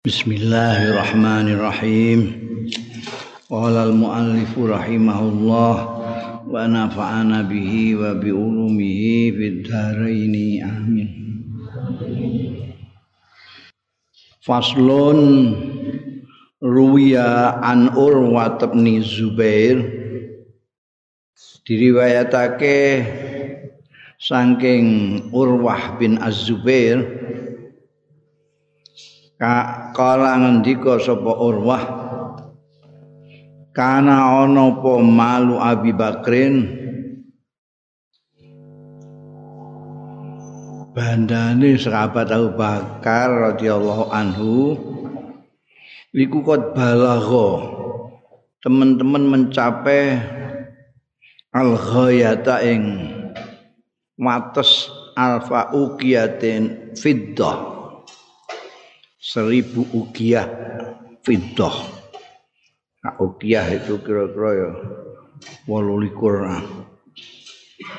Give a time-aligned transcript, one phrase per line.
[0.00, 2.20] Bismillahirrahmanirrahim.
[3.52, 5.76] Qala al-muallif rahimahullah
[6.48, 10.32] wa nafa'ana bihi wa bi ulumihi fid dharain
[10.64, 11.08] amin.
[14.40, 15.52] Faslun
[16.64, 19.84] ruwiya an Urwa bin Zubair
[21.68, 23.04] diriwayatake
[24.16, 27.19] saking Urwah bin Az-Zubair
[29.40, 31.82] kala ngendika sapa Urwah
[33.72, 36.76] kana ana apa malu Abi Bakrin?
[40.92, 44.76] Bandane sahabat Abu Bakar radhiyallahu anhu
[46.12, 47.80] iku kot balagha.
[48.60, 50.20] Teman-teman mencapai
[51.56, 53.08] al ghayata ing
[54.20, 57.79] wates alfa uqiyatin fiddah
[59.20, 60.48] seribu ukiah
[61.20, 61.76] fiddah.
[63.04, 64.70] Nah, ukiah itu kira-kira ya
[65.68, 66.48] walu likur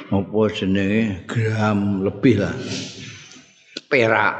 [0.09, 1.25] apa jenenge?
[1.29, 2.53] Gram lebih lah.
[3.85, 4.35] Perak.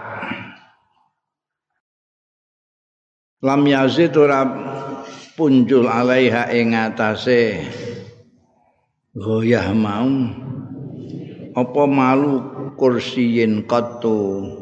[3.41, 4.45] Lam yazid ora
[5.33, 7.65] punjul alaiha ing atase
[9.17, 10.13] goyah mau
[11.57, 12.37] apa malu
[12.77, 14.60] kursiyin qattu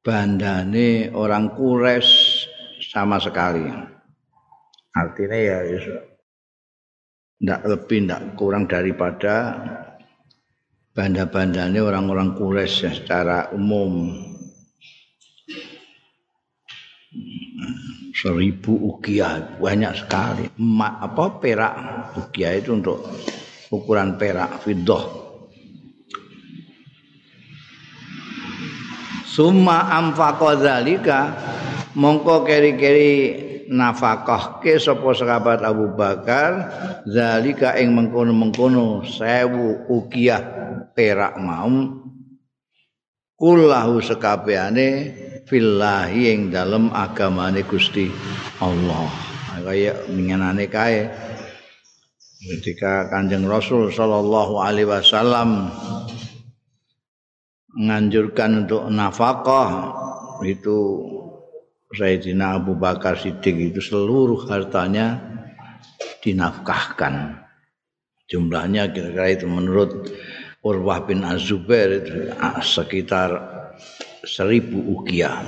[0.00, 2.08] bandane orang kures
[2.80, 3.68] sama sekali.
[4.90, 5.58] Artinya ya
[7.40, 9.56] tidak lebih tidak kurang daripada
[10.92, 14.12] banda-bandane orang-orang kures ya, secara umum.
[18.10, 20.44] Seribu ukiah banyak sekali.
[20.60, 21.74] Emak apa perak
[22.20, 23.00] ukiah itu untuk
[23.72, 25.29] ukuran perak fidoh
[29.30, 31.20] summa amfaqa zalika
[31.94, 33.14] mongko keri-keri
[33.70, 36.66] nafkah ke sapa sahabat Abu Bakar
[37.06, 40.42] zalika ing mengkono-mengkono sewu ukiah
[40.90, 41.70] perak mau
[43.38, 44.88] kullahu sekabehane
[45.46, 48.10] fillahi ing dalem agamane Gusti
[48.58, 49.06] Allah.
[49.60, 51.06] Kaya minyanane kae.
[52.40, 55.68] Ketika Kanjeng Rasul sallallahu alaihi wasallam
[57.74, 59.94] menganjurkan untuk nafkah
[60.42, 60.78] itu
[61.90, 65.18] Sayyidina Abu Bakar Siddiq itu seluruh hartanya
[66.22, 67.42] dinafkahkan.
[68.30, 70.06] Jumlahnya kira-kira itu menurut
[70.62, 72.30] Urwah bin Az-Zubair itu
[72.62, 73.32] sekitar
[74.22, 75.42] seribu ukiah.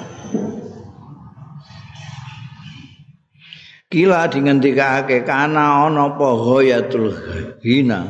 [3.93, 7.13] Kila dingendikake kana ana apa ghayatul
[7.61, 8.09] hina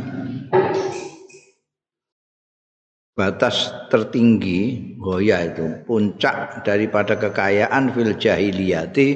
[3.12, 9.08] batas tertinggi goya itu puncak daripada kekayaan fil jahiliyati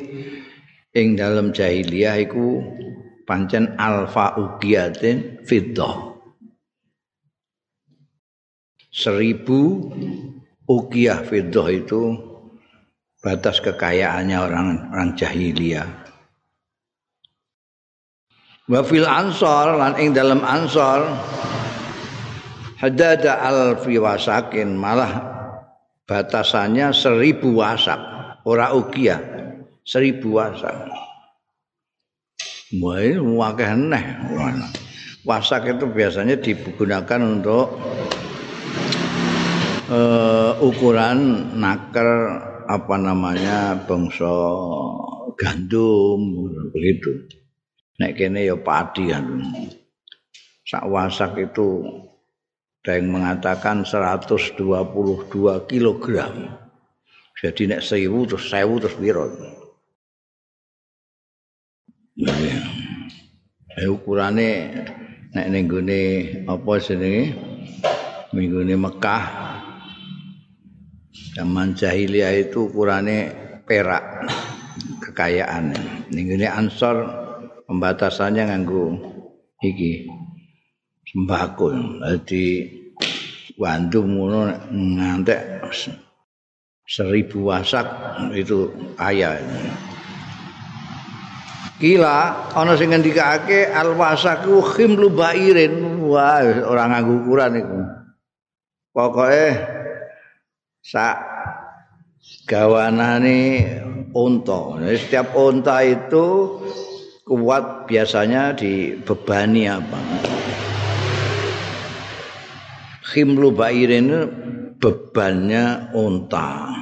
[0.93, 2.61] ing dalam jahiliyah iku
[3.25, 6.17] pancen alfa ugiyatin fiddah.
[8.93, 9.93] Seribu
[10.65, 12.17] ukiah fiddah itu
[13.21, 15.89] batas kekayaannya orang orang jahiliyah.
[18.67, 21.07] Wa fil ansor lan ing dalam ansor
[22.77, 25.13] hadada alfi wasakin malah
[26.05, 27.99] batasannya seribu wasak
[28.45, 29.21] ora ukia
[29.83, 30.75] seribu wasak
[32.83, 34.05] Wah, wakeh neh.
[35.23, 37.79] Wasak itu biasanya digunakan untuk
[39.87, 42.11] uh, ukuran naker
[42.67, 44.27] apa namanya bangsa
[45.39, 47.31] gandum begitu.
[48.03, 49.47] Nek kene ya padi kan.
[50.67, 51.87] Sak wasak itu
[52.87, 54.63] ada yang mengatakan 122
[55.67, 56.55] kilogram.
[57.35, 59.27] Jadi nek sewu terus sewu terus biro.
[62.15, 62.31] Ya.
[63.75, 64.71] Eh, ukurane
[65.35, 66.03] nek ning gone
[66.47, 67.35] apa jenenge?
[68.31, 69.25] Minggune Mekah.
[71.35, 73.35] Zaman jahiliyah itu ukurane
[73.67, 74.31] perak
[75.03, 75.75] kekayaan.
[76.15, 77.03] Ning gone Ansor
[77.67, 78.95] pembatasannya nganggo
[79.59, 80.07] iki
[81.03, 81.75] sembako.
[82.07, 82.76] Jadi
[83.57, 85.65] Bandung ngono ngantek
[86.87, 87.89] seribu wasak
[88.37, 89.41] itu kaya.
[91.77, 96.05] Kila ana sing ngendikake al wasaku khimlu bairin.
[96.05, 97.81] Wah, ora nganggo ukuran iku.
[98.97, 99.49] Pokoke
[100.81, 101.17] sak
[102.49, 103.41] gawanane
[104.17, 104.81] unta.
[104.97, 106.57] Setiap unta itu
[107.29, 110.01] kuat biasanya dibebani apa?
[113.07, 114.11] Khimlu bairin
[114.83, 116.75] bebannya unta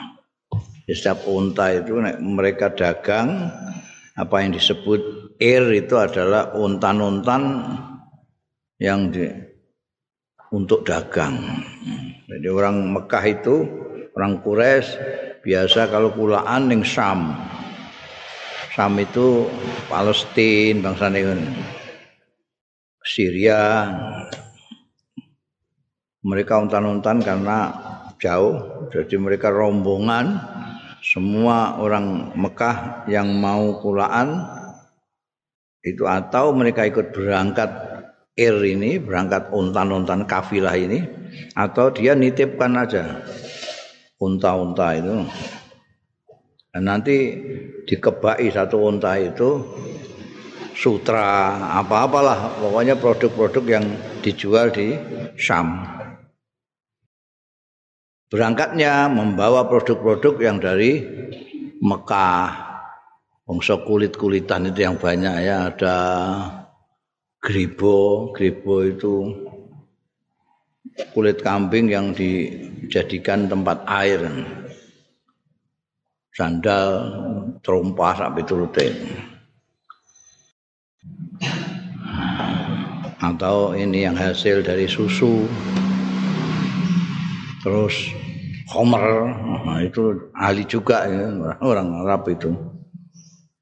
[0.85, 3.49] setiap unta itu mereka dagang
[4.15, 5.01] apa yang disebut
[5.41, 7.43] air itu adalah untan-untan
[8.77, 9.25] yang di,
[10.53, 11.41] untuk dagang.
[12.29, 13.65] Jadi orang Mekah itu
[14.13, 14.89] orang Quraisy
[15.41, 17.33] biasa kalau kulaan ning Sam.
[18.77, 19.49] Sam itu
[19.89, 21.09] Palestina bangsa
[23.05, 23.61] Syria.
[26.25, 27.69] Mereka untan-untan karena
[28.17, 30.41] jauh, jadi mereka rombongan
[31.05, 34.41] semua orang Mekah yang mau kulaan
[35.85, 37.69] itu atau mereka ikut berangkat
[38.41, 41.05] ir ini, berangkat untan-untan kafilah ini
[41.53, 43.21] atau dia nitipkan aja
[44.17, 45.29] unta-unta itu.
[46.73, 47.17] Dan nanti
[47.87, 49.63] dikebaki satu unta itu
[50.75, 53.85] sutra apa-apalah pokoknya produk-produk yang
[54.25, 54.97] dijual di
[55.39, 56.03] Syam.
[58.35, 61.07] Berangkatnya membawa produk-produk yang dari
[61.79, 62.67] Mekah.
[63.47, 65.97] Bangsa kulit-kulitan itu yang banyak ya, ada
[67.39, 69.15] gribo, gribo itu
[71.15, 74.27] kulit kambing yang dijadikan tempat air.
[76.35, 76.91] Sandal,
[77.63, 78.95] trompa sampai turutin.
[83.23, 85.47] Atau ini yang hasil dari susu.
[87.65, 88.13] terus
[88.73, 89.05] Homer.
[89.85, 91.57] Itu ahli juga ya.
[91.61, 92.53] Orang Arab itu.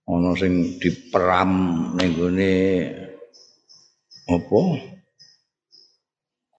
[0.06, 1.50] Ono sing diperam
[1.94, 2.54] ning gone
[4.26, 4.60] apa?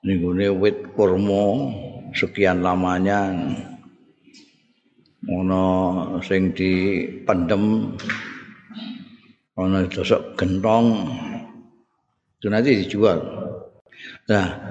[0.08, 1.44] Ning gone wit kurma
[2.16, 3.32] sekian lamanya.
[5.28, 5.64] Ono
[6.24, 7.96] sing dipendem.
[9.60, 10.88] Ono dosok gentong.
[12.40, 13.20] Itu nanti dijual.
[14.28, 14.63] Nah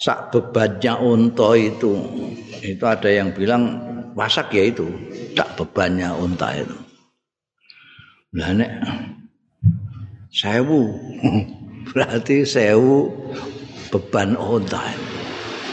[0.00, 1.92] sak bebannya unta itu.
[2.60, 3.80] Itu ada yang bilang
[4.16, 4.88] wasak ya itu.
[5.36, 6.76] Tak bebannya unta itu.
[8.36, 8.70] Lah nek
[10.32, 10.92] sewu
[11.92, 13.08] berarti sewu
[13.88, 14.92] beban unta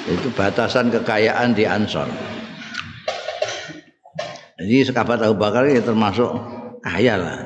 [0.08, 0.28] itu.
[0.36, 2.08] Batasan kekayaan di Ansor.
[4.60, 6.32] Jadi sekabat Abu Bakar ya termasuk
[6.80, 7.40] kaya lah.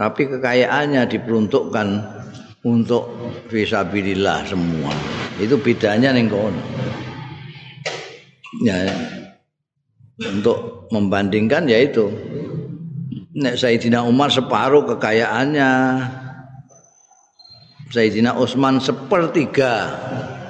[0.00, 1.88] Tapi kekayaannya diperuntukkan
[2.64, 3.04] untuk
[3.52, 4.92] visabilillah semua.
[5.40, 6.60] Itu bedanya ning kono.
[8.60, 8.76] Ya
[10.20, 12.12] untuk membandingkan ya itu.
[13.30, 15.70] Nek Sayyidina Umar separuh kekayaannya.
[17.90, 19.96] Sayyidina Utsman sepertiga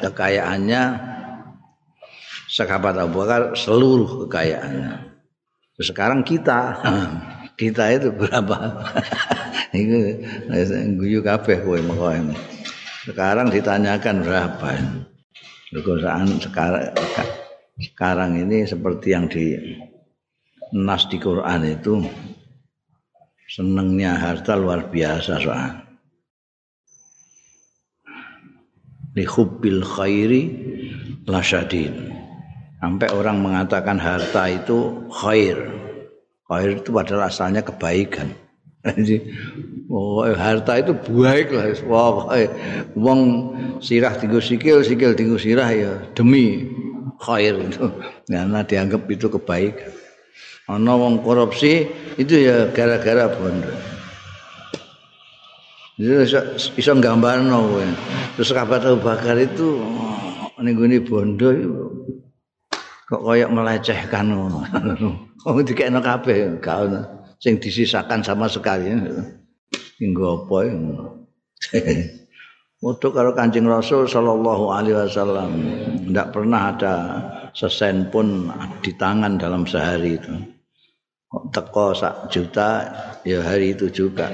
[0.02, 1.08] kekayaannya.
[2.50, 5.06] Sahabat Abu Bakar seluruh kekayaannya.
[5.80, 6.82] Sekarang kita
[7.60, 8.58] kita itu berapa?
[9.80, 9.98] Iku
[10.98, 12.10] guyu kabeh kowe meko
[13.00, 14.70] Sekarang ditanyakan berapa?
[15.72, 16.92] Kekuasaan sekarang
[17.80, 19.56] sekarang ini seperti yang di
[20.76, 22.04] nas di Quran itu
[23.48, 25.72] senengnya harta luar biasa soal.
[29.16, 30.42] Li hubbil khairi
[31.24, 32.12] lasyadin.
[32.84, 35.56] Sampai orang mengatakan harta itu khair.
[36.44, 38.28] Khair itu padahal asalnya kebaikan.
[38.80, 39.20] Jadi
[39.92, 41.68] oh, harta itu baik lah.
[41.84, 42.32] Wah,
[42.96, 43.20] wong
[43.84, 46.64] sirah tinggu sikil, sikil tinggu sirah ya demi
[47.20, 47.92] khair itu.
[48.32, 49.92] Karena dianggap itu kebaikan.
[50.70, 53.68] Ana wong korupsi itu ya gara-gara bondo.
[56.00, 56.40] Iso,
[56.80, 57.84] iso gambarno kowe.
[58.40, 61.52] Terus kabar Bakar itu oh, ning bondo
[63.04, 64.32] kok koyok melecehkan.
[65.40, 68.92] Wong dikekno kabeh, gak ono sing disisakan sama sekali.
[69.98, 70.76] Hingga apa ya?
[72.80, 75.52] Untuk kalau kancing Rasul Sallallahu Alaihi Wasallam
[76.08, 76.94] tidak pernah ada
[77.52, 78.48] sesen pun
[78.80, 80.32] di tangan dalam sehari itu.
[81.52, 82.88] Teko sak juta
[83.28, 84.32] ya hari itu juga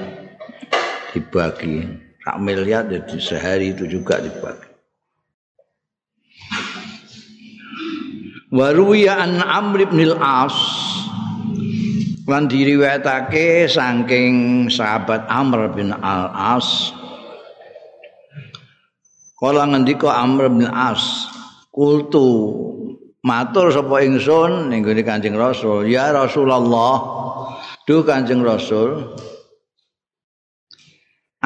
[1.10, 1.82] dibagi.
[2.22, 4.70] Sak miliar jadi ya sehari itu juga dibagi.
[8.54, 10.54] Waruya an Amr ibn al-As
[12.26, 16.90] lan diriwayatake saking sahabat Amr bin Al-As.
[19.38, 21.30] Kala ngendika Amr bin As
[21.70, 22.50] kultu
[23.22, 24.74] matur sapa ingsun?
[24.74, 26.98] Ning gone Kanjeng Rasul ya Rasulullah.
[27.86, 29.14] Duh Kanjeng Rasul.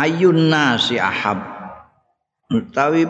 [0.01, 1.45] Ayun nasi ahab.
[2.49, 3.05] Utawi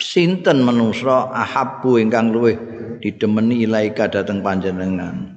[0.00, 2.56] sinten manungsa ahabbu ingkang luwih
[3.04, 5.33] didemeni ilaika dateng panjenengan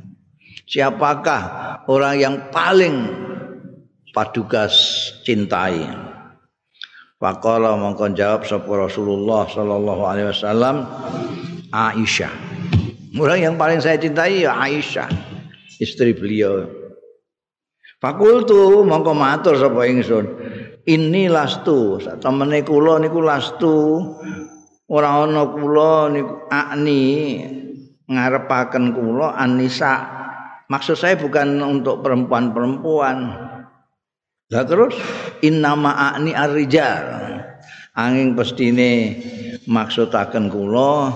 [0.67, 1.43] siapakah
[1.87, 3.07] orang yang paling
[4.11, 4.75] padukas
[5.23, 5.87] cintai
[7.17, 10.85] Faqala mongko jawab sapa Rasulullah sallallahu alaihi wasallam
[11.73, 12.57] Aisyah
[13.17, 15.09] Orang yang paling saya cintai ya Aisyah,
[15.81, 16.69] istri beliau.
[17.97, 20.25] Fakultu mongko matur sapa ingsun.
[20.85, 23.75] Ini lastu, temene kula niku lastu.
[24.87, 27.41] Ora ana kula niku akni
[28.05, 30.16] ngarepaken kula anisa.
[30.67, 33.17] Maksud saya bukan untuk perempuan-perempuan.
[34.47, 34.95] Lah terus
[35.39, 37.03] innama akni ar-rijal.
[37.97, 38.91] Anging pestine
[39.65, 41.11] maksudaken kula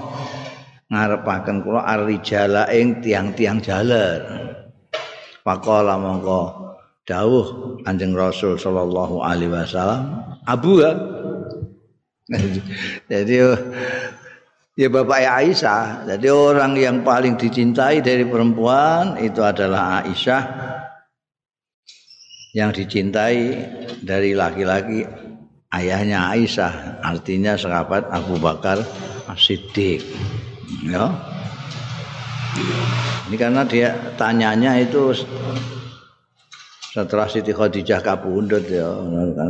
[0.92, 4.24] ngarepaken kula ar-rijala ing tiang-tiang jaler.
[5.44, 6.72] Faqala mongko
[7.04, 10.80] dawuh Kanjeng Rasul sallallahu alaihi wasallam Abu.
[13.12, 13.36] Jadi
[14.82, 16.10] ya Bapak Aisyah.
[16.10, 20.44] Jadi orang yang paling dicintai dari perempuan itu adalah Aisyah.
[22.58, 23.40] Yang dicintai
[24.02, 25.06] dari laki-laki
[25.72, 28.82] ayahnya Aisyah, artinya sahabat Abu Bakar
[29.30, 30.04] As-Siddiq.
[30.84, 31.08] Ya.
[33.30, 35.16] Ini karena dia tanyanya itu
[36.92, 38.92] setelah Siti Khadijah kabundut ya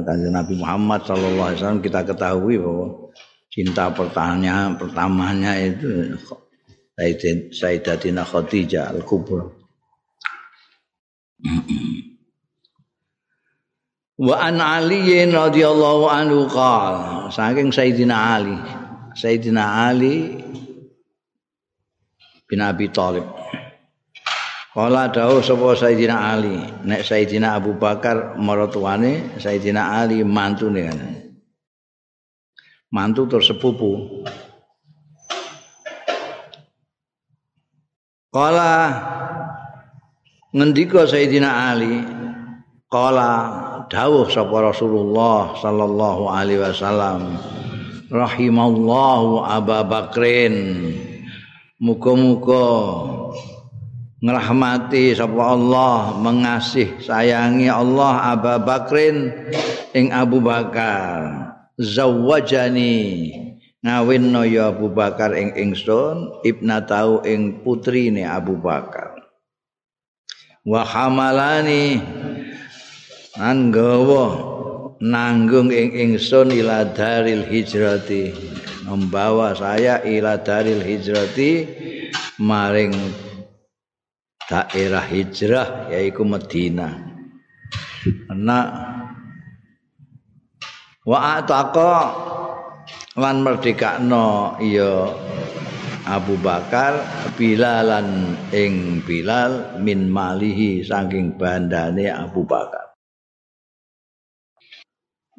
[0.06, 3.10] kanjeng Nabi Muhammad sallallahu alaihi wasallam kita ketahui bahwa
[3.52, 6.16] cinta pertanyaan pertamanya itu
[7.52, 9.44] Sayyidatina Khadijah Al-Kubra.
[14.22, 18.54] Wa an Ali radhiyallahu anhu qal saking Sayyidina Ali
[19.18, 20.46] Sayyidina Ali
[22.46, 23.26] bin Abi Thalib
[24.72, 26.56] Kala dawuh sapa Sayyidina Ali,
[26.88, 31.21] nek Sayyidina Abu Bakar maratuane, Sayyidina Ali mantune kan.
[32.92, 34.24] Mantu terus sepupu.
[38.36, 38.92] Kala
[40.52, 42.04] ngendika Sayyidina Ali,
[42.92, 43.32] kala
[43.88, 47.40] dawuh sapa Rasulullah sallallahu alaihi wasallam,
[48.12, 50.56] rahimallahu Abu Bakrin.
[51.80, 52.72] Muga-muga
[54.20, 59.32] ngrahmati sapa Allah mengasih sayangi Allah Abu Bakrin
[59.96, 62.96] ing Abu Bakar zawajani
[63.82, 69.18] ngawinno ya Abu Bakar ing ingsun ibnatau ing putrine Abu Bakar.
[70.62, 71.98] Wa hamalani.
[73.32, 74.28] Anggawa
[75.00, 78.36] nanggung ing ingsun ila daril hijrati.
[78.86, 81.66] Membawa saya ila daril hijrati
[82.38, 82.92] maring
[84.52, 86.92] daerah hijrah yaitu Medina.
[88.28, 88.60] Karena
[91.08, 91.96] wa ataqa
[93.18, 95.10] lan merdekakno iya
[96.06, 96.98] Abu Bakar
[97.38, 102.98] Bilalan ing Bilal min malihi saking bandane Abu Bakar.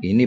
[0.02, 0.24] Ini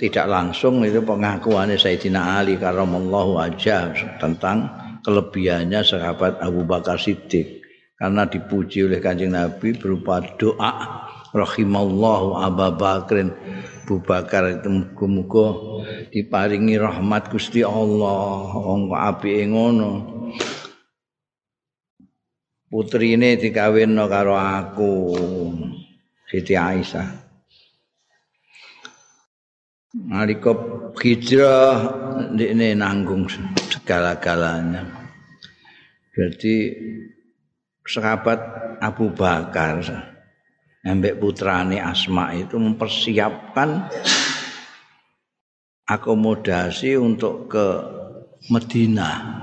[0.00, 4.68] tidak langsung itu pengakuannya Sayyidina Ali karamallahu aja tentang
[5.04, 7.64] kelebihannya sahabat Abu Bakar Siddiq
[7.94, 11.03] karena dipuji oleh Kanjeng Nabi berupa doa
[11.34, 13.34] rahimallahu Abu Bakrin
[13.84, 15.60] Abu Bakar muga-muga
[16.08, 18.48] diparingi rahmat Gusti Allah.
[18.56, 19.90] Wong apike ngono?
[22.72, 25.12] Putrine dikawinno karo aku
[26.32, 27.12] Siti Aisyah.
[30.08, 30.56] Nalika
[30.96, 31.76] hijrah
[32.40, 33.28] ini nanggung
[33.68, 34.80] segala-galanya.
[36.16, 36.72] Jadi
[37.84, 38.40] sahabat
[38.80, 39.84] Abu Bakar
[40.84, 43.88] ambek putrane Asma itu mempersiapkan
[45.88, 47.66] akomodasi untuk ke
[48.52, 49.40] Medina.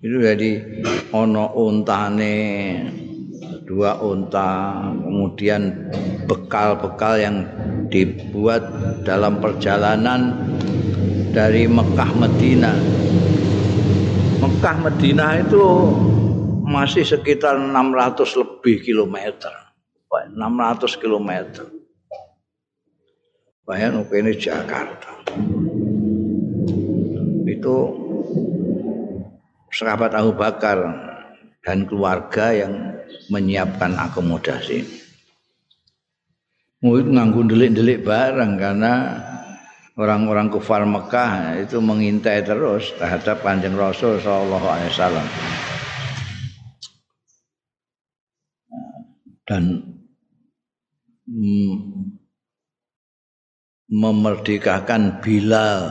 [0.00, 0.60] Itu jadi
[1.12, 2.36] ono untane
[3.64, 5.88] dua unta, kemudian
[6.28, 7.36] bekal-bekal yang
[7.88, 8.60] dibuat
[9.04, 10.36] dalam perjalanan
[11.32, 12.72] dari Mekah Medina.
[14.44, 15.64] Mekah Medina itu
[16.68, 19.63] masih sekitar 600 lebih kilometer.
[20.30, 21.66] 600 kilometer.
[23.64, 25.24] Bayang ini Jakarta.
[27.48, 27.76] Itu
[29.72, 30.78] sahabat Abu Bakar
[31.64, 33.00] dan keluarga yang
[33.32, 34.84] menyiapkan akomodasi.
[36.84, 38.92] Mungkin nganggu delik-delik barang karena
[39.96, 45.26] orang-orang kufar Mekah itu mengintai terus terhadap Kanjeng Rasul sallallahu alaihi wasallam.
[49.48, 49.93] Dan
[53.88, 55.82] memerdekakan Bilal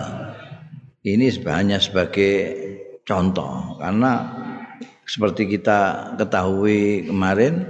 [1.03, 2.33] ini hanya sebagai
[3.03, 4.11] contoh karena
[5.03, 7.67] seperti kita ketahui kemarin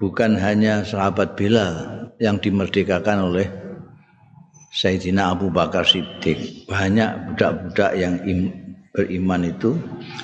[0.00, 3.48] bukan hanya sahabat Bilal yang dimerdekakan oleh
[4.70, 6.64] Sayyidina Abu Bakar Siddiq.
[6.70, 8.40] Banyak budak-budak yang im,
[8.94, 9.74] beriman itu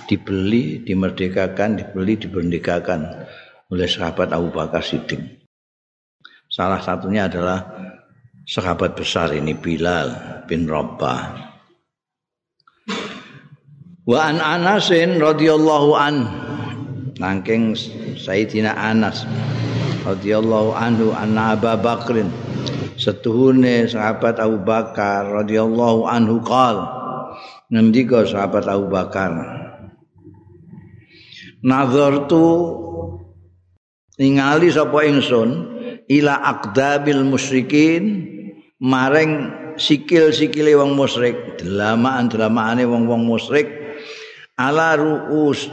[0.06, 3.26] dibeli, dimerdekakan, dibeli, dimerdekakan
[3.74, 5.45] oleh sahabat Abu Bakar Siddiq.
[6.56, 7.68] Salah satunya adalah
[8.48, 11.36] sahabat besar ini Bilal bin Rabbah.
[14.08, 16.14] Wa an Anasin radhiyallahu an
[17.20, 17.76] nangking
[18.16, 19.28] Sayyidina Anas
[20.08, 22.32] radhiyallahu anhu anna Abu Bakrin
[22.96, 26.88] setuhune sahabat Abu Bakar radhiyallahu anhu qal
[27.68, 29.28] ngendika sahabat Abu Bakar
[31.60, 32.48] nazartu
[34.16, 35.75] ningali sapa ingsun
[36.06, 38.26] ila aqdabil musyrikin
[38.82, 43.68] maring sikil-sikile wong musyrik delamaan-delamaane wong-wong musyrik
[44.56, 45.68] ala ruus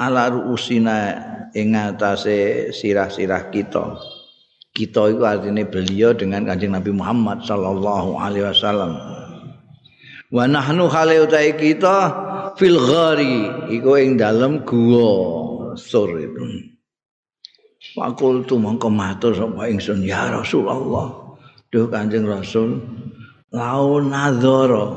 [0.00, 1.20] ala ruusina
[1.52, 4.00] ing atase sirah-sirah kita.
[4.72, 8.96] Kita itu artinya beliau dengan Kanjeng Nabi Muhammad sallallahu alaihi wasallam.
[10.32, 11.96] Wa nahnu khale utai kita
[12.56, 16.71] fil ghari iku ing dalem gua sur itu.
[17.92, 20.00] Fakul tu mongko matur sapa ingsun.
[20.00, 21.12] Ya Rasulullah.
[21.68, 22.80] Duh Kanjeng Rasul.
[23.52, 24.88] Laun nadzara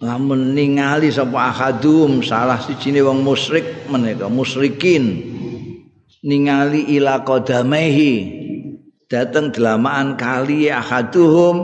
[0.00, 5.30] lamun ningali sapa ahadum salah sijine wong musyrik menika musyrikin.
[6.26, 8.12] Ningali ila qadamaihi
[9.06, 11.56] dateng delamaan kali ahaduhum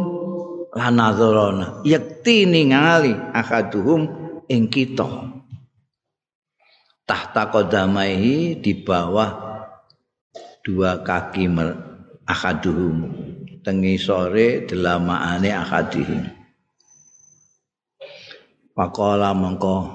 [0.73, 4.07] lanadzarana yakti ningali ahaduhum
[4.47, 5.35] ing kita.
[7.07, 9.56] Tahta qadamaihi di bawah
[10.67, 11.47] dua kaki
[12.27, 13.07] ahaduhum
[13.63, 16.27] tengi sore delamaane ahadihim
[18.75, 19.89] Pakola mengko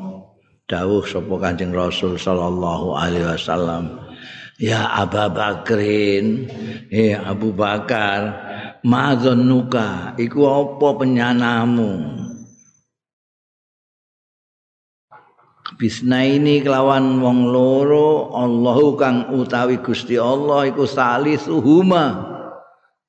[0.65, 3.99] dawuh sapa Kanjeng Rasul sallallahu alaihi wasallam
[4.57, 6.47] Ya Abu Bakrin
[6.87, 8.31] eh Abu Bakar
[8.81, 11.91] madzanuka iku apa penyanamu
[15.79, 22.27] Bisna ini kelawan wong loro Allahu kang utawi Gusti Allah iku salisuhuma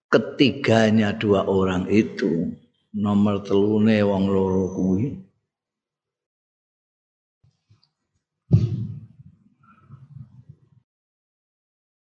[0.06, 2.54] ketiganya dua orang itu
[2.94, 5.22] nomor telune wong loro kuwi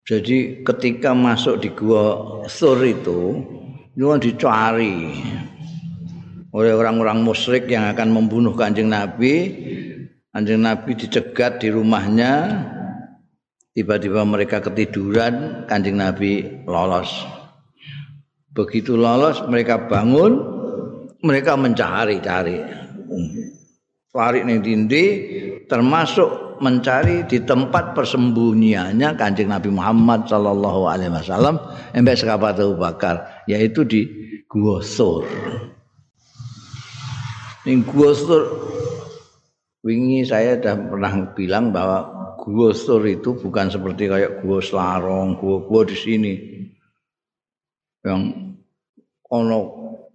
[0.09, 3.45] Jadi ketika masuk di gua Sur itu,
[3.93, 5.13] itu dicari
[6.49, 9.53] oleh orang-orang musyrik yang akan membunuh kanjeng Nabi.
[10.29, 12.33] Kanjeng Nabi dicegat di rumahnya.
[13.73, 17.09] Tiba-tiba mereka ketiduran, kanjeng Nabi lolos.
[18.53, 20.35] Begitu lolos, mereka bangun,
[21.23, 22.59] mereka mencari-cari.
[24.09, 25.05] Cari nih dindi,
[25.69, 31.55] termasuk mencari di tempat persembunyiannya kanjeng Nabi Muhammad Shallallahu Alaihi Wasallam
[31.95, 34.05] embek sekabat Abu Bakar yaitu di
[34.49, 35.23] Gua Sur.
[37.63, 38.43] Di Gua Sur
[39.85, 45.83] wingi saya sudah pernah bilang bahwa Gua Sur itu bukan seperti kayak Gua Selarong, gua-gua
[45.83, 46.33] di sini
[47.99, 48.55] yang
[49.29, 49.59] ono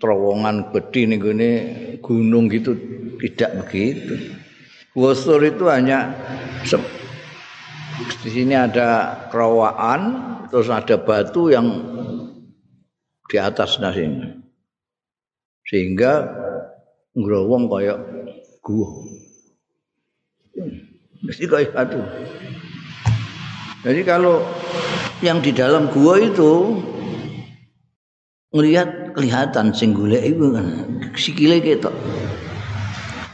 [0.01, 1.19] terowongan gede nih
[2.01, 2.75] gunung gitu
[3.21, 4.15] tidak begitu.
[4.95, 6.15] Wusur itu hanya
[8.23, 10.01] di sini ada kerawaan,
[10.51, 11.67] terus ada batu yang
[13.27, 14.39] di atas sini.
[15.65, 16.13] Sehingga
[17.17, 17.99] ngrowong kayak
[18.63, 19.04] gua.
[21.35, 21.99] Mesti kayak batu.
[23.83, 24.39] Jadi kalau
[25.19, 26.79] yang di dalam gua itu
[28.55, 30.67] melihat kelihatan singgule itu kan
[31.19, 31.91] sikile gitu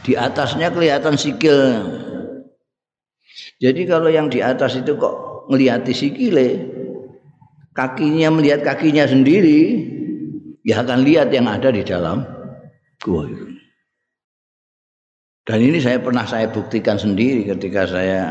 [0.01, 1.61] di atasnya kelihatan sikil.
[3.61, 6.73] Jadi kalau yang di atas itu kok melihat sikile,
[7.77, 9.77] kakinya melihat kakinya sendiri,
[10.65, 12.25] ya akan lihat yang ada di dalam
[12.97, 13.60] gua itu.
[15.41, 18.29] Dan ini saya pernah saya buktikan sendiri ketika saya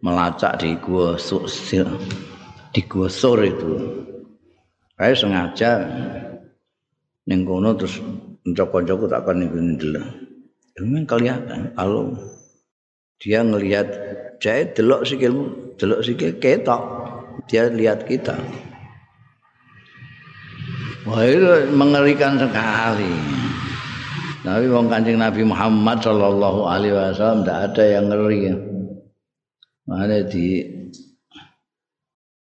[0.00, 1.20] melacak di gua
[2.72, 3.72] di gua sur itu.
[4.96, 5.70] Saya sengaja
[7.28, 8.00] nengkono terus
[8.48, 9.52] njok-njok tak akan ning
[10.80, 11.76] memang kelihatan.
[11.76, 12.16] Kalau
[13.20, 13.88] dia ngelihat
[14.40, 16.82] saya delok sikilmu delok sikil ketok.
[17.46, 18.34] Dia lihat kita.
[21.04, 23.45] Wah itu mengerikan sekali
[24.46, 28.40] tapi wong kancing Nabi Muhammad Shallallahu Alaihi Wasallam tidak ada yang ngeri
[29.90, 30.62] mana di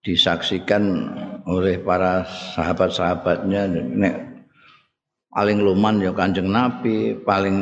[0.05, 0.83] disaksikan
[1.49, 4.15] oleh para sahabat-sahabatnya nek
[5.33, 7.57] paling luman ya Kanjeng Nabi, paling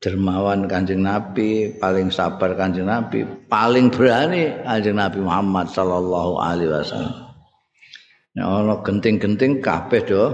[0.00, 7.16] dermawan Kanjeng Nabi, paling sabar Kanjeng Nabi, paling berani Kanjeng Nabi Muhammad sallallahu alaihi wasallam.
[8.36, 10.24] Nek ana genting-genting kabeh do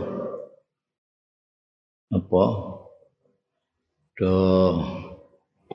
[2.10, 2.71] apa
[4.22, 4.38] do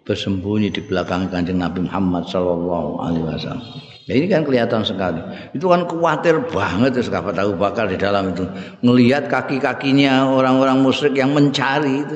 [0.07, 3.67] bersembunyi di belakang kanjeng Nabi Muhammad Sallallahu Alaihi Wasallam.
[4.07, 5.19] Ya ini kan kelihatan sekali.
[5.51, 8.47] Itu kan khawatir banget ya sahabat Abu Bakar di dalam itu.
[8.79, 12.15] Ngelihat kaki-kakinya orang-orang musyrik yang mencari itu.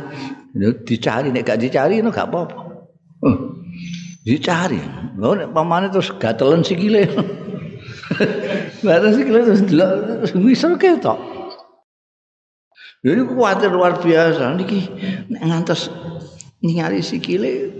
[0.55, 2.55] itu dicari, nek gak dicari itu gak apa-apa.
[3.27, 3.59] Uh,
[4.23, 4.79] dicari.
[5.19, 7.11] Loh, nek pamane terus gatelan sikile.
[8.87, 9.91] Gatelan sikile terus delok
[10.23, 10.79] terus misal
[13.01, 14.53] Jadi khawatir luar biasa.
[14.53, 14.85] Niki
[15.33, 15.89] nek ngantos
[16.61, 17.73] ningali sikile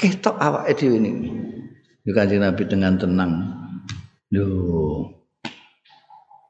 [0.00, 1.28] ketok awake dhewe niki.
[2.00, 3.32] Itu kanjeng Nabi dengan tenang.
[4.32, 5.12] Loh.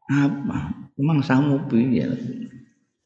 [0.07, 0.59] Apa?
[0.95, 2.07] Memang samu piye?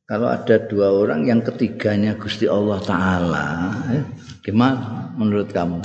[0.05, 3.47] Kalau ada dua orang yang ketiganya Gusti Allah Ta'ala
[3.89, 4.05] eh,
[4.45, 5.81] Gimana menurut kamu?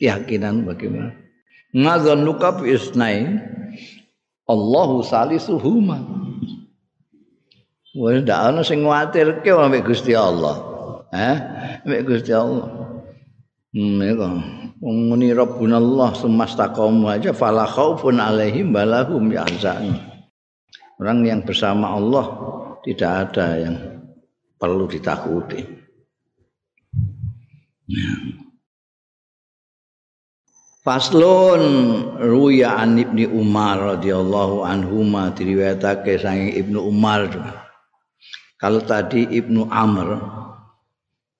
[0.00, 1.12] Keyakinan bagaimana?
[1.76, 3.44] Ngazannuka bi isnain
[4.48, 6.00] Allahu salisuhuma
[7.92, 10.56] Wah, ndak ana sing nguwatirke ambek Gusti Allah.
[11.12, 11.36] Eh,
[11.84, 12.68] ambek Gusti Allah.
[13.72, 14.00] Hmm,
[14.82, 19.94] Wong muni Rabbunallah semastaqamu aja fala khaufun alaihim balahum yahzan.
[20.98, 22.26] Orang yang bersama Allah
[22.82, 23.76] tidak ada yang
[24.58, 25.62] perlu ditakuti.
[30.82, 31.62] Faslun
[32.18, 37.30] ruya an ibni Umar radhiyallahu anhuma diriwayatake saking Ibnu Umar.
[38.62, 40.22] Kalau tadi Ibnu Amr,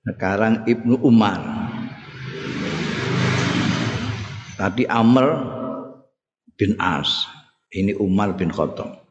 [0.03, 1.39] sekarang Ibnu Umar.
[4.59, 5.27] Tadi Amr
[6.59, 7.31] bin As,
[7.71, 9.07] ini Umar bin Khattab.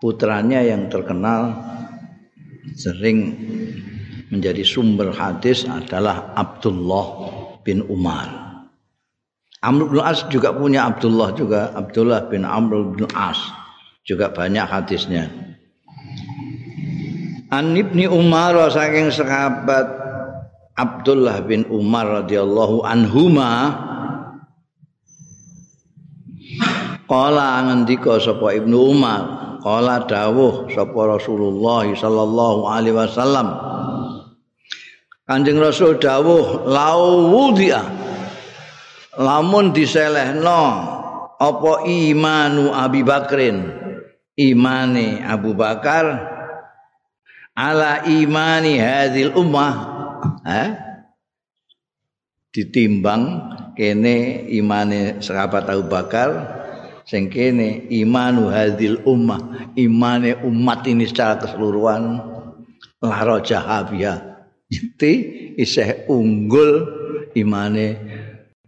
[0.00, 1.52] Putranya yang terkenal
[2.72, 3.36] sering
[4.32, 7.28] menjadi sumber hadis adalah Abdullah
[7.60, 8.56] bin Umar.
[9.60, 13.36] Amr bin As juga punya Abdullah juga, Abdullah bin Amr bin As
[14.08, 15.28] juga banyak hadisnya.
[17.48, 19.88] An ibni Umar saking sahabat
[20.76, 23.72] Abdullah bin Umar radhiyallahu anhuma
[27.08, 29.20] Kala ngendika sapa Ibnu Umar,
[29.64, 33.48] kala dawuh sapa Rasulullah sallallahu alaihi wasallam.
[35.24, 37.80] Kanjeng Rasul dawuh lauwudia.
[39.16, 40.64] Lamun diselehno
[41.40, 43.56] apa imanu Abi Bakrin,
[44.36, 46.37] imane Abu Bakar
[47.58, 49.74] ala imani hadil ummah,
[50.46, 50.68] eh?
[52.54, 53.22] ditimbang
[53.74, 56.30] kene imane sahabat Abu Bakar
[57.02, 59.74] sing kene imanu hadil ummah.
[59.74, 62.38] Imane umat ini secara keseluruhan.
[62.98, 64.28] Laro jahabia
[64.68, 65.12] jadi
[65.56, 66.84] isih unggul
[67.32, 67.96] imane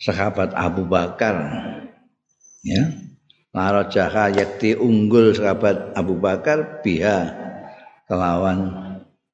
[0.01, 1.37] sahabat Abu Bakar.
[2.65, 2.89] Ya.
[3.53, 7.50] Laro jaha yakti unggul sahabat Abu Bakar biha
[8.11, 8.75] kelawan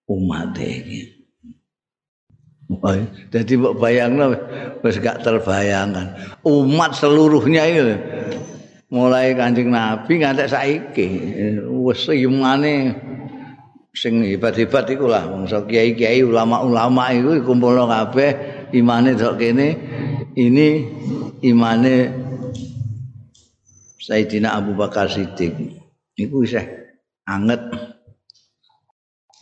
[0.05, 1.17] umat ini
[2.67, 2.99] Oh,
[3.31, 4.35] jadi bayangno
[4.83, 6.19] wis gak terbayangkan.
[6.43, 7.95] Umat seluruhnya itu
[8.91, 11.07] mulai Kanjeng Nabi ngantek saiki.
[11.62, 12.91] Wis imane
[13.95, 15.31] sing hebat-hebat iku lah.
[15.31, 18.35] Wong kiai-kiai ulama-ulama iku kumpulno kabeh
[18.75, 19.69] imane tok kene.
[20.35, 20.69] Ini
[21.47, 21.95] imane
[24.03, 25.55] Sayyidina Abu Bakar Siddiq.
[26.19, 26.67] Iku isih
[27.31, 27.62] anget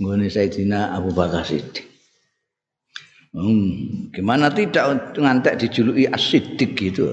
[0.00, 1.94] nggone Sayyidina Abu Bakar Siddiq
[3.34, 7.10] Hmm, gimana tidak ngantek dijuluki As-Siddiq gitu.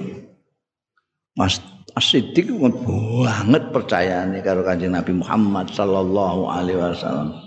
[1.33, 1.57] Mas
[1.97, 7.41] As-Siddiq banget percayane karo Kanjeng Nabi Muhammad sallallahu alaihi wasallam.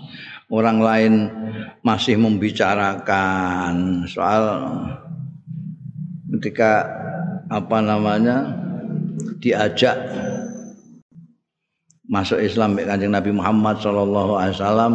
[0.51, 1.31] Orang lain
[1.87, 4.43] masih membicarakan soal
[6.35, 6.83] ketika
[7.47, 8.59] apa namanya
[9.39, 9.95] diajak
[12.11, 14.93] masuk Islam Kanjeng Nabi Muhammad sallallahu alaihi wasallam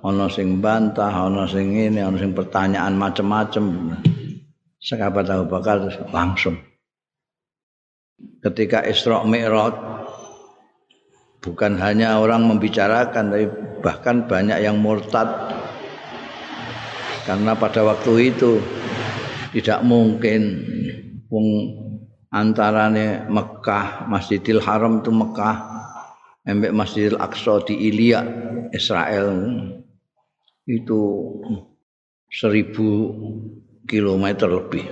[0.00, 3.96] ana sing bantah, ana sing ngene, ana sing pertanyaan macam-macam.
[4.80, 6.56] Sahabat Abu Bakar langsung.
[8.40, 9.76] Ketika Isra Mi'raj
[11.44, 13.46] bukan hanya orang membicarakan tapi
[13.84, 15.28] bahkan banyak yang murtad.
[17.28, 18.60] Karena pada waktu itu
[19.52, 20.64] tidak mungkin
[21.28, 21.48] wong
[22.32, 25.56] antarane Mekah Masjidil Haram itu Mekah
[26.48, 28.20] embek Masjidil Aqsa di Ilya
[28.72, 29.28] Israel
[30.70, 31.00] itu
[32.30, 33.10] seribu
[33.90, 34.86] kilometer lebih.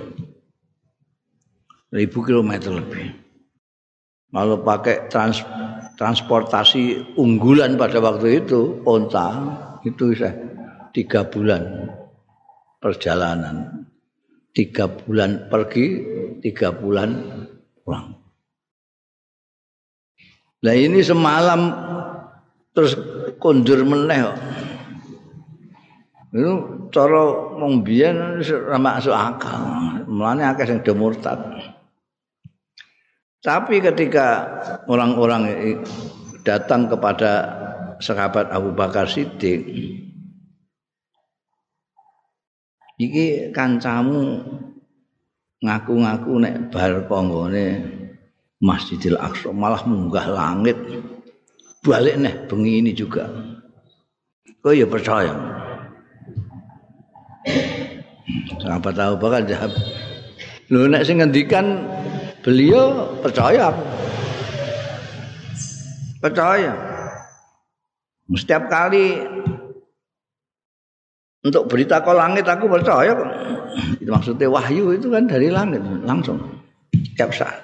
[1.89, 3.15] Ribu kilometer lebih.
[4.29, 5.41] Kalau pakai trans,
[5.97, 9.33] transportasi unggulan pada waktu itu onta
[9.81, 10.29] itu bisa
[10.93, 11.89] tiga bulan
[12.77, 13.87] perjalanan.
[14.53, 15.85] Tiga bulan pergi
[16.45, 17.09] tiga bulan
[17.81, 18.13] pulang.
[20.59, 21.71] Nah ini semalam
[22.75, 22.93] terus
[23.39, 24.29] kundur meneh
[26.29, 26.53] itu
[26.93, 27.21] cara
[27.57, 28.37] wong biyen
[28.77, 29.61] masuk akal.
[30.05, 31.41] Mulane akeh sing do murtad.
[33.39, 34.45] Tapi ketika
[34.85, 35.49] orang-orang
[36.45, 37.31] datang kepada
[37.97, 39.63] sahabat Abu Bakar Siddiq
[42.99, 44.43] iki kancamu
[45.63, 47.65] ngaku-ngaku nek bar ponggone
[48.59, 50.77] Masjidil Aqsa malah munggah langit.
[51.79, 53.23] Balik nih bengi ini juga.
[54.59, 55.31] Kok ya percaya
[58.61, 59.71] Sahabat tahu bakal jawab
[60.69, 61.81] lu nek sing ngendikan
[62.45, 63.83] beliau percaya aku
[66.21, 66.73] percaya
[68.37, 69.17] setiap kali
[71.39, 73.15] untuk berita ke langit aku percaya.
[73.97, 76.37] Itu maksudnya wahyu itu kan dari langit langsung
[76.91, 77.63] setiap saat.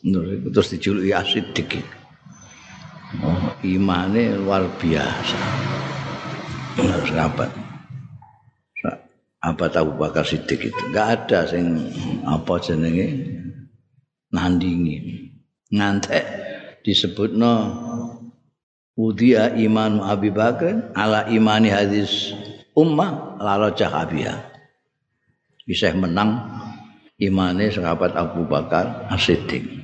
[0.00, 1.84] Terus dijuluki asidik.
[3.20, 5.38] Oh, imannya luar biasa.
[6.78, 7.50] Sahabat.
[9.40, 10.82] Apa tahu bakar sidik itu?
[10.92, 11.80] Enggak ada sing
[12.28, 13.08] apa jenenge
[14.28, 15.26] nandingi.
[15.72, 16.24] Ngantek
[16.84, 17.52] disebutno
[19.00, 22.36] Udia iman Abi Bakar ala imani hadis
[22.76, 24.44] ummah la jahabia.
[25.64, 26.36] Bisa menang
[27.16, 29.79] imane sahabat Abu Bakar As-Siddiq.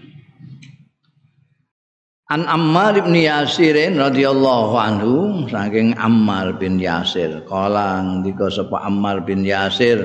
[2.27, 7.47] An Ammar bin Yasir radhiyallahu anhu saking Ammar bin Yasir.
[7.47, 10.03] Kala ndika sapa Ammar bin Yasir?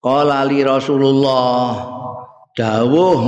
[0.00, 1.92] Kala li Rasulullah
[2.56, 3.20] dawuh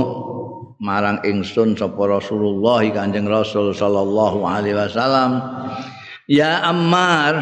[0.81, 5.45] marang ingsun sapa Rasulullah Kanjeng Rasul sallallahu alaihi wasallam
[6.25, 7.33] ya Ammar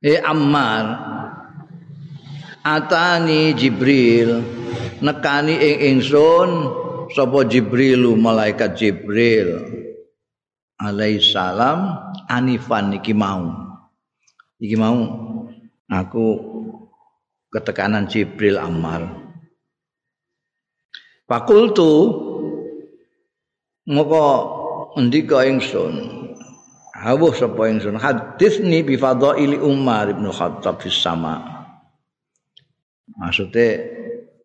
[0.00, 0.84] eh Ammar
[2.64, 4.40] atani Jibril
[5.04, 6.50] nekani ing ingsun
[7.12, 9.60] sapa Jibrilu malaikat Jibril
[10.80, 11.94] alaihi salam
[12.26, 13.52] anifan iki mau.
[14.56, 14.98] Iki mau
[15.90, 16.26] aku
[17.52, 19.04] ketekanan Jibril Ammar.
[21.26, 21.92] Fakultu
[23.90, 24.24] moko
[24.96, 25.94] ndika ingsun
[26.94, 31.42] hawuh sapa ingsun haditsni bi fadhaili Umar bin Khattab fis sama.
[33.16, 33.66] Maksude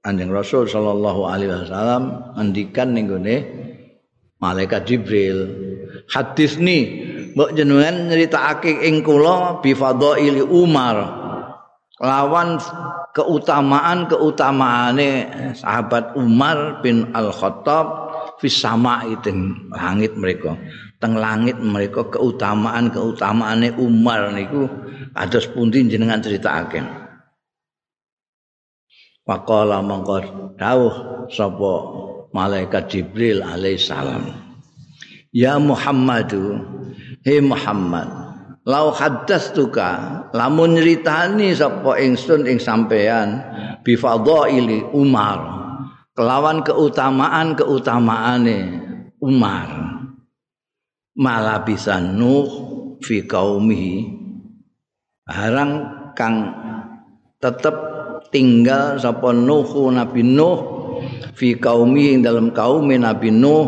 [0.01, 3.45] Anjing Rasul sallallahu alaihi wasallam ngendikan ning gone
[4.41, 5.45] malaikat Jibril
[6.09, 6.77] haditsni
[7.37, 11.05] mbok jenengan nyritakake ing kula bi fadhaili Umar
[12.01, 12.57] lawan
[13.13, 15.09] keutamaan-keutamaane
[15.53, 18.09] sahabat Umar bin Al-Khattab
[18.41, 19.13] fis sama'i
[19.69, 20.57] langit mereka
[20.97, 24.65] teng langit mereka keutamaan keutamaane Umar niku.
[25.11, 27.00] Kados pundi jenengan critakake
[29.21, 30.17] Pakola mongko
[30.57, 31.73] dawuh sapa
[32.33, 34.33] malaikat Jibril alaihissalam
[35.31, 36.57] Ya Muhammadu
[37.21, 38.09] Hei Muhammad
[38.61, 43.41] Lau haddastuka lamun nyritani sapa ingsun ing sampean
[43.81, 45.61] bi fadhaili Umar
[46.13, 48.59] kelawan keutamaan keutamaane
[49.17, 49.69] Umar.
[51.11, 52.47] Malah bisa Nuh
[53.03, 54.07] fi kaumihi
[55.27, 55.71] harang
[56.15, 56.55] kang
[57.41, 57.73] tetep
[58.31, 60.59] tinggal sapa Nuh Nabi Nuh
[61.35, 63.67] fi kaumi dalam kaum Nabi Nuh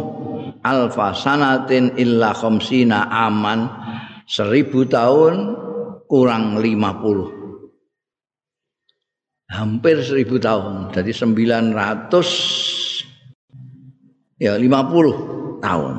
[0.64, 3.68] alfa sanatin illa khamsina aman
[4.26, 5.60] seribu tahun
[6.08, 7.44] kurang lima puluh
[9.54, 10.90] hampir seribu tahun.
[10.90, 12.30] Jadi sembilan ratus
[14.42, 15.16] ya lima puluh
[15.62, 15.96] tahun.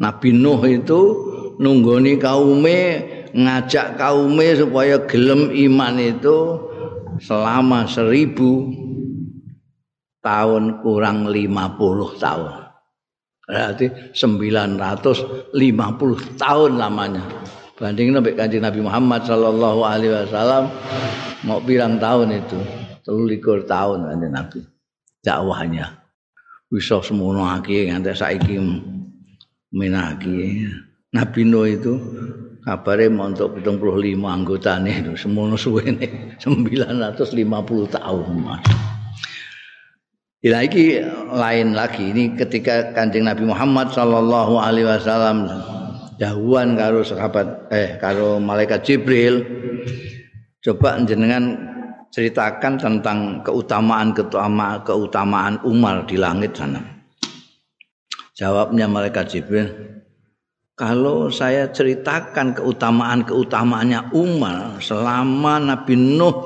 [0.00, 1.00] Nabi Nuh itu
[1.60, 2.80] nunggoni kaume
[3.34, 6.58] ngajak kaume supaya gelem iman itu
[7.20, 8.70] selama seribu
[10.24, 12.70] tahun kurang lima puluh tahun.
[13.46, 17.24] Berarti sembilan ratus lima puluh tahun lamanya.
[17.80, 20.68] banding nabi kanjeng Nabi Muhammad Sallallahu Alaihi Wasallam
[21.48, 22.60] mau bilang tahun itu
[23.08, 24.60] telulikur tahun kanjeng Nabi
[25.24, 25.88] dakwahnya
[26.68, 28.60] bisa semono aki nganti saiki
[29.72, 30.68] menaki
[31.16, 31.96] Nabi Nuh itu
[32.64, 34.92] kabare montok 75 anggotane.
[35.16, 38.64] Semono suwene 950 tahun mas.
[40.40, 41.04] Ya iki
[41.36, 42.16] lain lagi.
[42.16, 45.44] Ini ketika Kanjeng Nabi Muhammad sallallahu alaihi wasallam
[46.16, 49.44] dahuan karo sahabat eh karo malaikat Jibril.
[50.64, 51.56] Coba jenengan
[52.12, 56.80] ceritakan tentang keutamaan keutamaan keutamaan Umar di langit sana.
[58.32, 59.99] Jawabnya malaikat Jibril
[60.80, 66.40] kalau saya ceritakan keutamaan keutamaannya Umar selama Nabi Nuh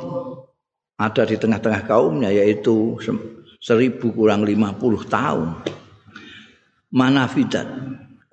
[0.99, 2.99] ada di tengah-tengah kaumnya yaitu
[3.63, 5.63] seribu kurang lima puluh tahun.
[6.91, 7.63] Mana fidat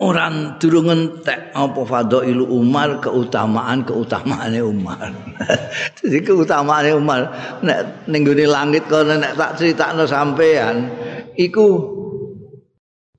[0.01, 2.97] orang durung entek apa fadailu Umar?
[2.97, 5.05] Keutamaan keutamaane Umar.
[6.01, 7.29] Jadi keutamaane Umar.
[7.61, 10.89] Nek ning langit kono nek tak critakno sampean
[11.37, 12.00] iku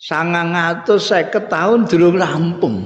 [0.02, 2.82] sangang atus seket tahun durung rampung.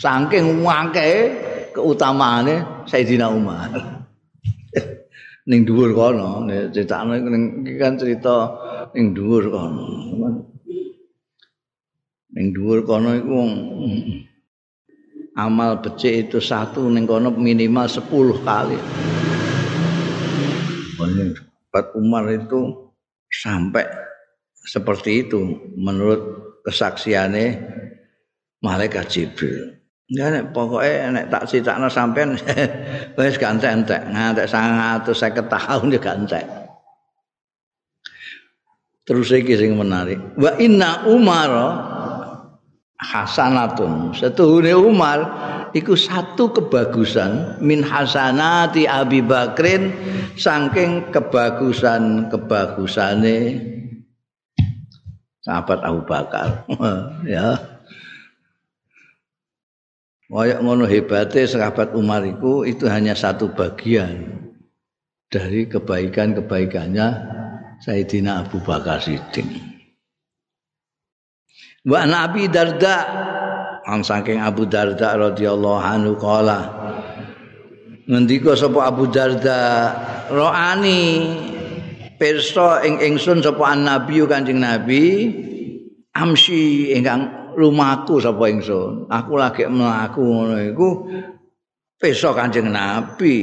[0.00, 1.36] Saking wangke
[1.76, 3.68] keutamaannya Sayyidina Umar.
[5.44, 8.36] Ning dhuwur kono critakno iki kan cerita
[8.96, 9.84] ning dhuwur kono.
[12.32, 13.36] Ning dhuwur kono iku
[15.36, 18.78] amal becik itu satu ning kono minimal 10 kali.
[21.70, 22.90] Umar itu
[23.28, 24.09] sampai
[24.64, 25.40] seperti itu
[25.76, 26.20] menurut
[26.64, 27.46] kesaksiannya
[28.60, 29.80] malaikat Jibril.
[30.10, 32.34] Ya nek pokoke nek tak critakno sampean
[33.16, 35.06] wis gantek entek ngantek 150
[35.46, 36.44] tahun ya gantek.
[39.06, 40.18] Terus iki sing menarik.
[40.34, 41.50] Wa inna Umar
[42.98, 44.12] hasanatun.
[44.18, 45.18] Setuhune Umar
[45.72, 49.94] iku satu kebagusan min hasanati Abi Bakrin
[50.34, 53.38] saking kebagusan kebagusane
[55.50, 56.62] sahabat Abu Bakar
[57.26, 57.58] ya
[60.30, 64.30] Kayak ngono hebatnya sahabat Umar itu itu hanya satu bagian
[65.26, 67.08] dari kebaikan-kebaikannya
[67.82, 69.50] Sayyidina Abu Bakar Siddiq.
[71.82, 72.96] Wa Nabi Darda
[73.82, 76.78] ang saking Abu Darda radhiyallahu anhu kala
[78.06, 79.90] ngendika sapa Abu Darda
[80.30, 81.02] roani
[82.20, 85.04] pirsa ing ingsun sapa nabi kanjeng nabi.
[86.12, 89.08] Amsi ingkang lumaku sapa ingsun.
[89.08, 90.88] Aku lagi mlaku ngono iku
[91.96, 93.36] pirsa kanjeng nabi.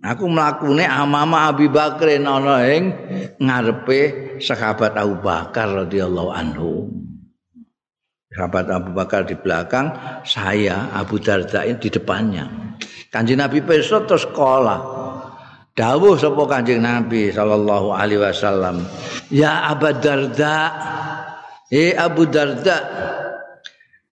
[0.00, 2.92] Aku mlakune amama Abi Bakrin ana ing
[3.36, 6.88] ngarepe sahabat Abu Bakar radhiyallahu anhu.
[8.32, 9.92] Sahabat Abu Bakar di belakang
[10.24, 12.48] saya Abu Darda di depannya.
[13.12, 14.99] Kanjeng Nabi pirsa terus sekolah
[15.80, 18.84] dawuh sapa Kanjeng Nabi sallallahu alaihi wasallam
[19.32, 20.56] ya Abu Darda
[21.72, 22.76] eh Abu Darda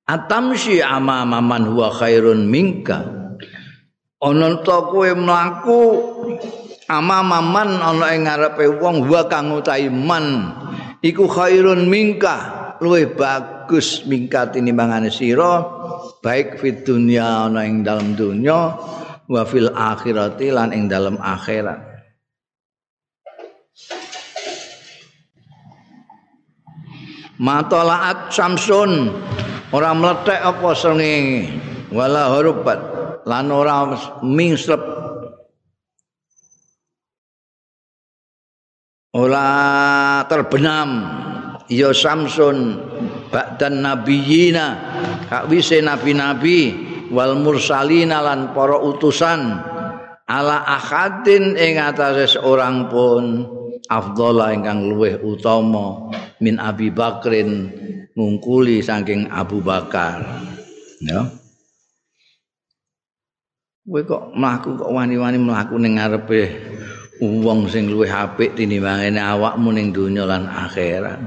[0.09, 3.05] atamshi amama man huwa khairun minka?
[4.19, 5.81] Ana ta kowe mlaku
[6.89, 10.57] amama man ana ing ngarepe wong wa kang utahi man
[11.05, 15.63] iku khairun minka luwih bagus mingkat tinimbangane sira
[16.25, 18.75] baik fit dunya ana ing dalam dunya
[19.29, 22.01] wa fil akhirati lan ing dalam akhirat.
[27.39, 29.15] Matolaat samsun
[29.71, 31.55] ora meletek apa srengenge?
[31.95, 32.81] Wala hurubat
[33.29, 33.95] lan ora
[34.27, 34.83] mingsrep
[39.15, 39.49] ora
[40.29, 40.91] terbenam
[41.69, 42.81] ya samsun
[43.29, 44.67] ba'dan nabiyina
[45.29, 49.61] kak wise nabi-nabi wal mursalina lan para utusan
[50.29, 53.49] ala ahadin ing atase seorang pun
[53.89, 56.13] afdhala ingkang luweh utama
[56.45, 57.73] min Abi Bakrin
[58.13, 60.45] ngungkuli saking Abu Bakar.
[61.01, 61.25] Ya.
[63.89, 66.53] Kowe kok mlaku kok wani-wani mlaku ning ngarepe
[67.25, 71.25] wong sing luwih apik tinimbangane awakmu ning donya lan akhirat.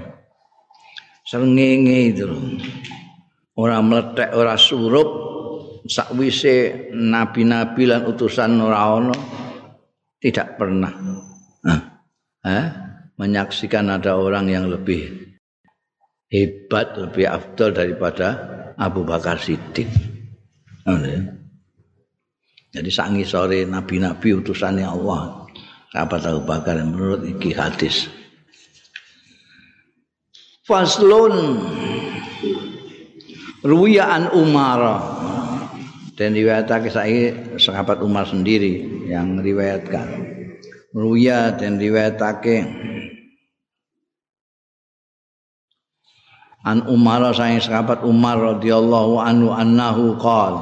[1.26, 2.30] Srengenge itu
[3.58, 5.31] ora meletek ora surup
[5.86, 9.12] sakwise nabi-nabi lan utusan ora
[10.22, 10.94] tidak pernah
[12.46, 12.66] eh,
[13.18, 15.34] menyaksikan ada orang yang lebih
[16.32, 18.28] hebat, lebih afdal daripada
[18.80, 19.90] Abu Bakar Siddiq.
[22.72, 25.44] Jadi sangi sore nabi-nabi utusannya Allah.
[25.92, 28.08] Sahabat Abu Bakar menurut iki hadis.
[30.64, 31.60] Faslun
[33.60, 34.80] Ruwiya Umar
[36.16, 40.08] dan riwayatake saiki sahabat Umar sendiri yang riwayatkan.
[40.92, 42.68] Ruya dan riwayatake
[46.68, 50.62] an Umar saing sahabat Umar radhiyallahu anhu annahu qol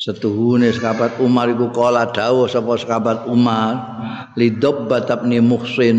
[0.00, 3.74] setuhune sahabat Umar iku kala dawuh sapa sahabat Umar
[4.38, 5.98] li Dabbah bin Muhsin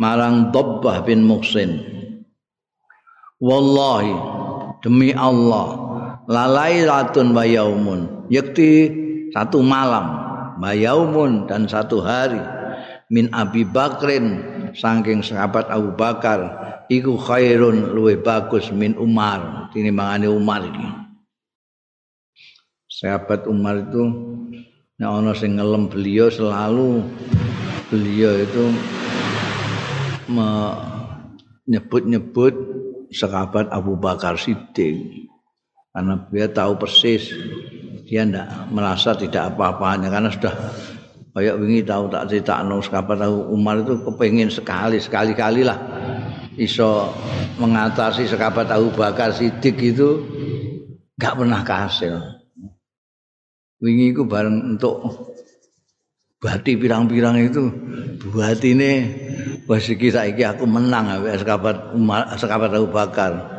[0.00, 1.82] marang Dabbah bin Muhsin.
[3.38, 4.14] Wallahi
[4.82, 5.87] demi Allah
[6.28, 8.28] lalailatun wa yaumun.
[8.28, 8.92] Yakti
[9.32, 10.04] satu malam
[10.60, 12.44] wa yaumun dan satu hari.
[13.08, 14.44] Min Abi Bakrin
[14.76, 16.60] saking sahabat Abu Bakar
[16.92, 19.72] iku khairun luwe bagus min Umar.
[19.72, 20.84] Tinimbangane Umar iki.
[22.92, 24.04] Sahabat Umar itu
[25.00, 27.00] nek ana sing ngelem beliau selalu
[27.88, 28.68] beliau itu
[30.28, 32.52] menyebut-nyebut
[33.08, 35.27] sahabat Abu Bakar Siddiq
[35.98, 37.34] karena dia tahu persis
[38.06, 40.06] dia tidak merasa tidak apa-apanya.
[40.14, 40.54] Karena sudah
[41.34, 45.74] kayak wingi tahu tak cerita no sahabat tahu Umar itu kepingin sekali sekali kali lah
[46.54, 47.10] iso
[47.58, 50.22] mengatasi sahabat Abu Bakar Siddiq itu
[51.18, 52.14] nggak pernah kasil
[53.82, 55.02] wingi itu bareng untuk
[56.38, 57.66] bati pirang-pirang itu
[58.30, 58.90] buat ini
[59.66, 63.57] wasiki saiki aku menang ambek sahabat Umar Abu Bakar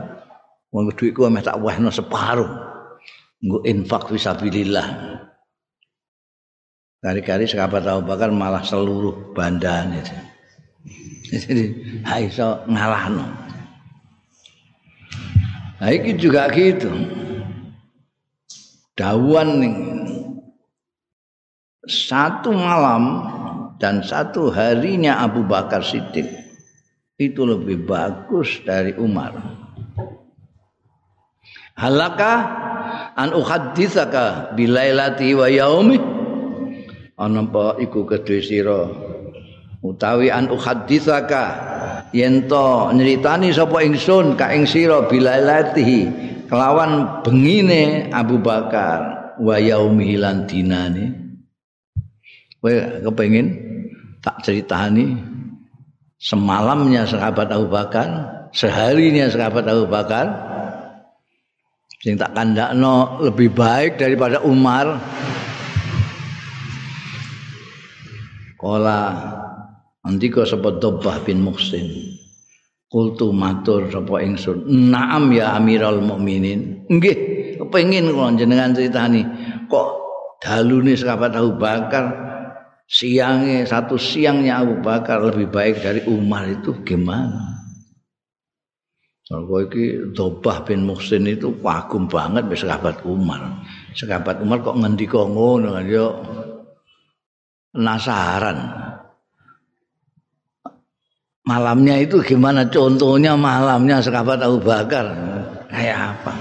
[0.74, 2.50] wong dhuwitku meh tak wehno separuh
[3.40, 5.20] nggo infak fisabilillah
[7.00, 10.16] Kali-kali sahabat Abu Bakar malah seluruh bandan itu.
[11.32, 11.66] Jadi
[12.28, 13.24] iso ngalahno.
[15.80, 16.92] Nah ini juga gitu.
[19.00, 19.76] Dawan nih
[21.88, 23.04] satu malam
[23.80, 26.28] dan satu harinya Abu Bakar Siddiq
[27.16, 29.40] itu lebih bagus dari Umar.
[31.80, 32.32] Halaka
[33.16, 35.96] an uhadditsaka bilailati wa yaumi?
[37.16, 38.84] Ana apa iku kedhe sira?
[39.80, 41.44] Utawi an uhadditsaka
[42.12, 46.12] yen to nyritani sapa ingsun ka ing sira bilailati
[46.52, 51.16] kelawan bengine Abu Bakar wa yaumi lan dinane.
[52.60, 52.76] Kowe
[53.08, 53.56] kepengin
[54.20, 55.16] tak ceritani
[56.20, 58.08] semalamnya sahabat Abu Bakar
[58.52, 60.49] seharinya sahabat Abu Bakar
[62.00, 65.00] sing tak kandakno lebih baik daripada Umar.
[68.60, 69.00] Kala
[70.04, 72.12] andika sapa Dabbah bin Muhsin
[72.92, 77.18] Kultu matur sapa ingsun Naam ya Amirul Mukminin nggih
[77.56, 79.24] kepengin kula jenengan critani
[79.72, 79.88] kok
[80.44, 82.28] dalune sahabat Abu Bakar?
[82.90, 87.59] Siangnya satu siangnya Abu Bakar lebih baik dari Umar itu gimana?
[89.30, 93.62] Kalau iki Dobah bin Muhsin itu kagum banget be sahabat Umar.
[93.94, 96.18] Sahabat Umar kok ngendika ngono kan yo
[97.70, 98.58] penasaran.
[101.46, 105.14] Malamnya itu gimana contohnya malamnya sahabat Abu Bakar
[105.70, 106.34] kayak apa?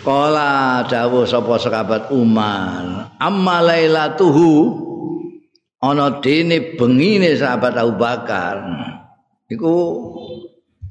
[0.00, 4.52] Kala dawuh sapa sahabat Umar, amma lailatuhu
[5.84, 8.56] ana dene bengine sahabat Abu Bakar.
[9.52, 9.72] Iku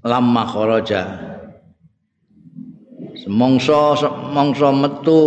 [0.04, 1.02] lamma kharaja.
[3.24, 5.20] Semongso semongso metu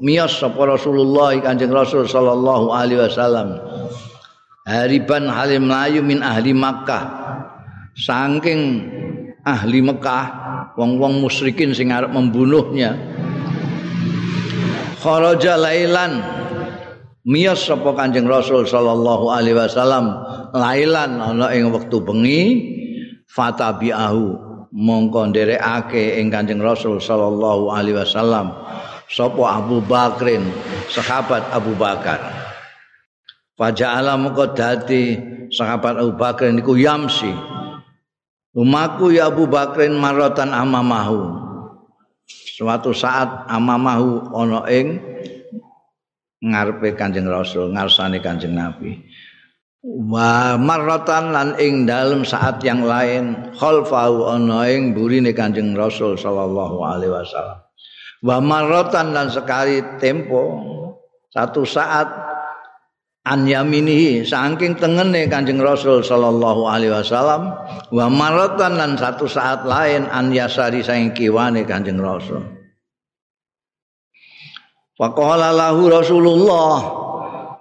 [0.00, 3.60] miyos sapa Rasulullah Kanjeng Rasul sallallahu alaihi wasallam.
[4.66, 7.24] Hariban halim layu min ahli Makkah.
[7.96, 8.60] Saking
[9.40, 10.24] ahli Mekah,
[10.76, 12.92] wong-wong musyrikin sing arep membunuhnya.
[15.06, 16.18] kharaja lailan
[17.22, 20.18] miyas sapa Kanjeng Rasul sallallahu alaihi wasallam
[20.50, 22.74] lailan ana ing wektu bengi
[23.30, 24.54] fatabi'ahu.
[24.76, 28.52] Mongko nderekake ing Kanjeng Rasul sallallahu alaihi wasallam
[29.08, 30.42] sapa Abu Bakrin
[30.90, 32.18] sahabat Abu Bakar.
[33.56, 35.16] Faja'ala mongko dadi
[35.48, 37.30] sahabat Abu Bakar niku yamsi.
[38.52, 41.46] Umaku ya Abu Bakrin maratan amamahu.
[42.56, 45.00] Suatu saat amamahu ana ing
[46.40, 48.96] ngarepe Kanjeng Rasul, ngarsane Kanjeng Nabi.
[49.86, 56.82] Wa marratan lan ing dalem saat yang lain khalfahu ana ing burine Kanjeng Rasul sallallahu
[56.82, 57.62] alaihi wasallam.
[58.26, 60.42] Wa marratan lan sekali tempo
[61.30, 62.08] satu saat
[63.26, 67.52] an yaminihi saking tengene Kanjeng Rasul sallallahu alaihi wasallam
[67.90, 72.54] wa maratan lan satu saat lain an yasari saking kiwane Kanjeng Rasul
[74.96, 77.04] Faqala lahu Rasulullah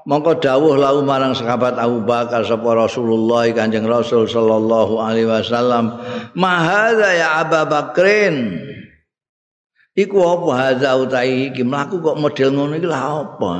[0.05, 5.97] mongko dawuh lahu marang sahabat Abu Bakar sapa Rasulullah Kanjeng Rasul sallallahu alaihi wasallam
[6.37, 8.61] mahadza ya Abu Bakrin?
[9.95, 11.55] Iku apa hadza utai?
[11.55, 13.53] Iki mlaku kok model ngono iki lha apa?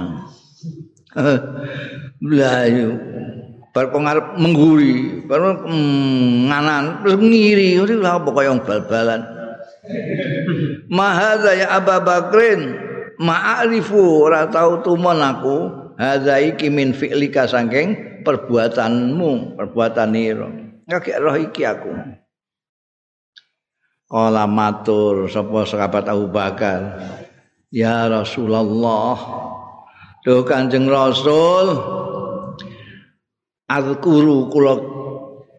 [2.35, 2.67] Lah
[3.75, 9.21] bar pengarep mengguri, bar mm, nganan terus ngiri, ora lha apa kaya bal-balan.
[10.95, 12.61] Mahadza ya Abu Bakrin,
[13.19, 20.49] ma'arifu ora tau tumon aku, hadza iki min fi'lika saking perbuatanmu, perbuatan ira.
[20.85, 21.91] Ngake roh iki aku.
[24.05, 27.01] Kala matur sapa sahabat Abu Bakar,
[27.73, 29.17] Ya Rasulullah,
[30.21, 31.73] Duh Kanjeng Rasul.
[33.65, 34.77] Azkuru kula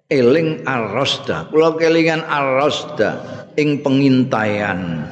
[0.07, 3.18] eling arrosda kula kelingan arrosda
[3.59, 5.11] ing pengintaian.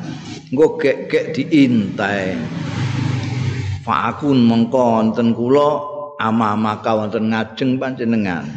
[0.54, 2.38] Engko gek-gek diintai
[3.84, 5.70] Fakun mengko wonten kula
[6.16, 8.48] ama maka wonten ngajeng panjenengan.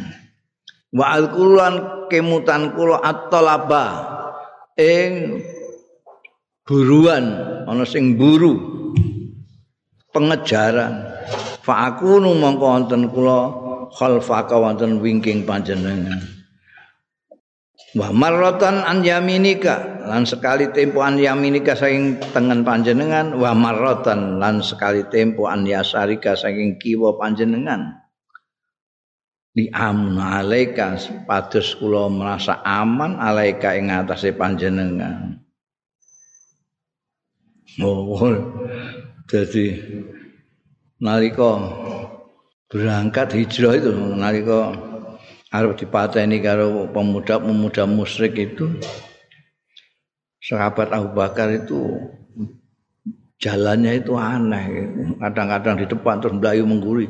[0.88, 3.86] Wa alquran kemutan kula at-talaba
[4.80, 5.44] ing
[6.64, 7.24] buruan
[7.68, 8.56] ana sing buru
[10.16, 11.12] pengejaran.
[11.60, 13.52] Fa aku nu mongko wonten kula
[13.92, 16.37] khalfaka wonten wingking panjenengan
[17.96, 24.60] wa marratan an yaminika lan sekali tempo an yaminika saking tengen panjenengan wa marratan lan
[24.60, 27.96] sekali tempo an yasarika saking kiwa panjenengan.
[29.56, 35.40] Di amna alaika pados kula merasa aman alaika ing atase panjenengan.
[37.78, 38.16] Oh
[39.28, 39.66] jadi
[40.98, 41.60] nalika
[42.72, 44.72] berangkat hijrah itu nalika
[45.48, 48.76] arep dipateni karo pemuda-pemuda musyrik itu
[50.44, 51.96] sahabat Abu Bakar itu
[53.40, 54.64] jalannya itu aneh.
[55.16, 57.06] Kadang-kadang di depan terus melayu mengguri.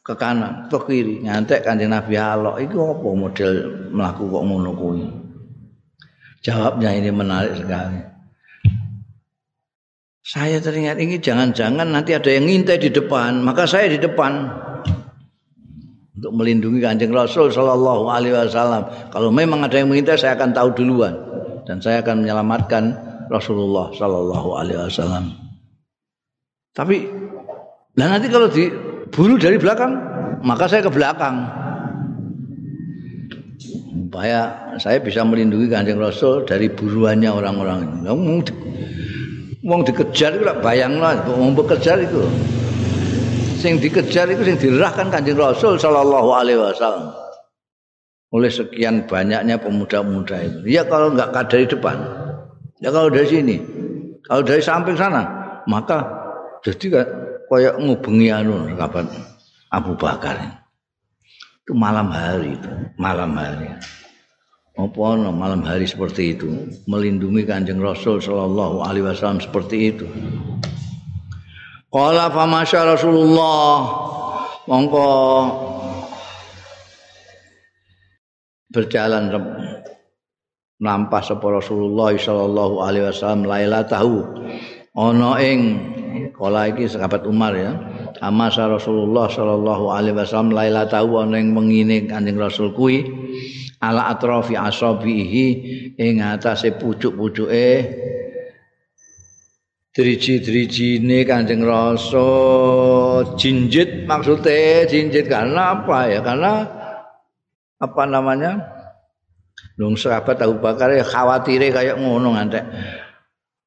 [0.00, 2.56] Ke kanan ke kiri ngantek kanjeng Nabi alok.
[2.60, 3.52] Itu apa model
[3.92, 4.72] melaku kok ngono
[6.40, 8.00] jawabnya ini menarik sekali.
[10.24, 14.46] Saya teringat ini jangan-jangan nanti ada yang ngintai di depan maka saya di depan
[16.20, 20.76] untuk melindungi kanjeng Rasul Shallallahu Alaihi Wasallam kalau memang ada yang mengintai saya akan tahu
[20.76, 21.16] duluan
[21.64, 22.92] dan saya akan menyelamatkan
[23.32, 25.32] Rasulullah Shallallahu Alaihi Wasallam
[26.76, 27.08] tapi
[27.98, 28.70] dan nanti kalau di
[29.10, 29.92] buru dari belakang,
[30.46, 31.58] maka saya ke belakang.
[33.90, 37.98] Supaya saya bisa melindungi kanjeng Rasul dari buruannya orang-orang ini.
[39.60, 42.24] Ngomong dikejar itu bayang lah, ngomong bekejar itu.
[43.60, 47.12] Sing dikejar itu sing dirahkan kanjeng Rasul Shallallahu Alaihi Wasallam
[48.30, 50.58] oleh sekian banyaknya pemuda-pemuda itu.
[50.70, 51.98] Ya kalau nggak dari depan,
[52.78, 53.56] ya kalau dari sini,
[54.22, 55.26] kalau dari samping sana,
[55.66, 56.06] maka
[56.62, 57.04] jadi
[57.50, 59.10] kaya ngubengi anu kapan
[59.74, 60.38] Abu Bakar.
[61.66, 63.66] Itu malam hari itu, malam hari.
[64.78, 66.48] Apa malam hari seperti itu
[66.88, 70.06] melindungi Kanjeng Rasul sallallahu alaihi wasallam seperti itu.
[71.90, 72.46] Qala fa
[72.86, 73.70] Rasulullah.
[74.70, 75.10] Mongko
[78.70, 79.34] berjalan
[80.78, 83.50] nampas sapa Rasulullah sallallahu alaihi wasallam
[83.90, 84.22] tahu
[84.94, 85.60] ana ing
[86.38, 87.74] kala iki sahabat Umar ya
[88.22, 93.04] Amasa Rasulullah sallallahu alaihi wasallam laila ana ing mengine Kanjeng Rasul kuwi
[93.82, 95.46] ala atrafi asabihi
[95.98, 97.68] ing atase pucuk-pucuke
[99.90, 105.26] driji-drijine Kanjeng Rasul jinjit maksudnya jinjit.
[105.26, 106.20] Karena apa ya?
[106.22, 106.52] Karena
[107.80, 108.60] apa namanya?
[109.76, 112.64] Nung sahabat Abu Bakar ya khawatire kayak ngono ngantek.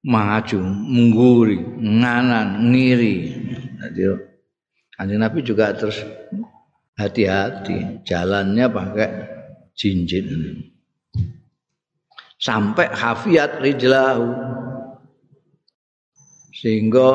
[0.03, 3.17] Maju, mengguri, nganan, ngiri.
[3.79, 4.03] Jadi
[4.99, 6.03] Kanjeng Nabi juga terus
[6.99, 8.03] hati-hati.
[8.03, 9.09] Jalannya pakai
[9.73, 10.27] jinjit
[12.43, 14.27] sampai hafiat rijlahu
[16.53, 17.09] sehingga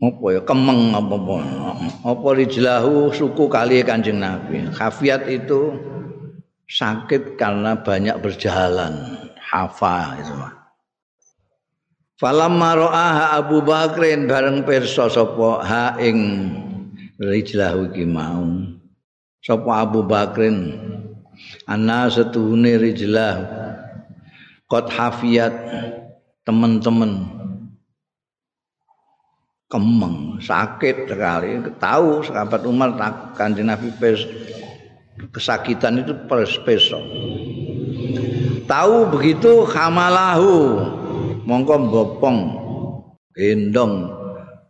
[0.00, 1.36] apa ya kemeng apa apa.
[2.04, 4.64] Apa rijlahu suku kali kanjeng Nabi.
[4.72, 5.76] Hafiat itu
[6.68, 9.16] sakit karena banyak berjalan.
[9.36, 10.32] Hafa itu.
[10.36, 10.54] Mah.
[12.20, 16.48] Falamma ra'aha Abu Bakrin bareng pirsa sapa ha ing
[17.16, 18.44] rijlahu iki mau.
[19.40, 20.80] Sapa Abu Bakrin
[21.64, 23.36] ana setuhune rijlah
[24.68, 25.52] qad hafiyat
[26.50, 27.30] teman-teman
[29.70, 31.62] kemeng sakit sekali.
[31.78, 32.90] Tahu sahabat Umar
[33.38, 34.26] kanjeng Nabi pes
[35.30, 37.06] kesakitan itu pers besok.
[38.66, 40.82] Tahu begitu khamalahu.
[41.46, 42.38] Mongko mbopong.
[43.30, 44.10] Gendong.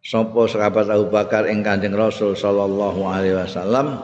[0.01, 4.01] Sapa sahabat Abu Bakar ing Kanjeng Rasul sallallahu alaihi wasallam?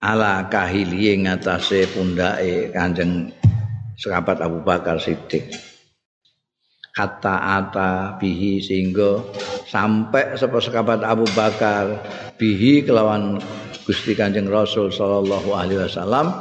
[0.00, 3.36] Ala kahili ing atase pundake Kanjeng
[3.96, 5.48] sahabat Abu Bakar Siddiq.
[6.96, 9.20] Kata ata bihi sehingga
[9.68, 12.00] sampai sapa sahabat Abu Bakar
[12.40, 13.36] bihi kelawan
[13.84, 16.32] Gusti Kanjeng Rasul sallallahu alaihi wasallam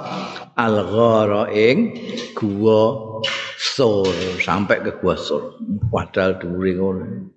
[0.56, 2.00] al-ghara ing
[2.32, 3.20] gua
[3.60, 4.08] sur
[4.40, 5.60] sampai ke gua sur.
[5.92, 7.35] Padahal dhuwure ngono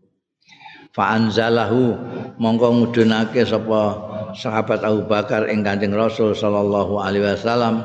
[0.93, 1.97] fa anzalahu
[2.41, 7.85] monggo ngudunake sapa sahabat Abu Bakar ing Kanjeng Rasul sallallahu alaihi wasallam.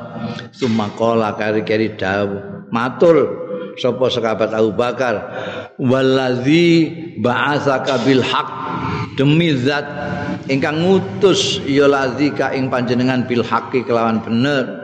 [0.52, 2.68] Summa qala kari-kari dawuh.
[2.68, 3.16] Matur
[3.80, 5.14] sapa sahabat Abu Bakar.
[5.80, 6.90] Wallazi
[7.20, 8.50] ba'atsaka bil haqq.
[9.14, 9.86] Demi zat
[10.50, 14.82] ingkang ngutus ya lazika ing panjenengan bil haqqi kelawan bener.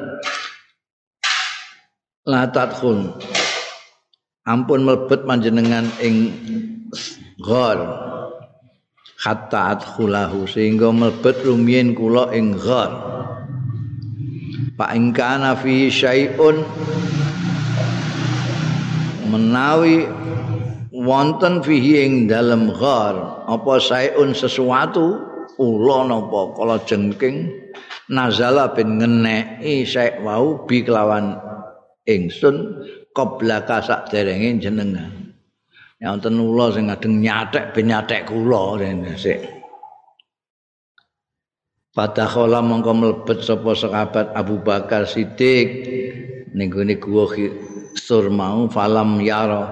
[2.29, 3.17] Latat khun
[4.47, 6.31] ampun melebet panjenengan ing
[7.41, 7.79] ghor
[9.21, 12.93] hatta adkhulahu sehingga mlebet rumiyin kula ing ghar
[14.81, 16.65] fa in kana fi syai'un
[19.29, 20.09] menawi
[20.89, 25.21] wonten fihi ing dalem ghar apa syai'un sesuatu
[25.61, 27.53] ula napa kala jengking
[28.09, 31.37] nazala ben ngeneki syai' wau bi kelawan
[32.09, 32.81] ingsun
[33.13, 35.20] qoblaka sak derenge jenengan
[36.01, 39.61] Ya wonten ula sing ngadeng nyatek ben nyatek kula rene sik.
[41.93, 45.69] Padahal mongko mlebet sapa sahabat Abu Bakar Siddiq
[46.57, 47.29] ning gone guwa
[47.99, 49.63] sur mau falam yara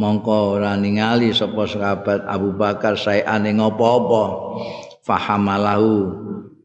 [0.00, 4.24] mongko ora ningali sapa sahabat Abu Bakar saeane ngopo-opo
[5.04, 5.94] fahamalahu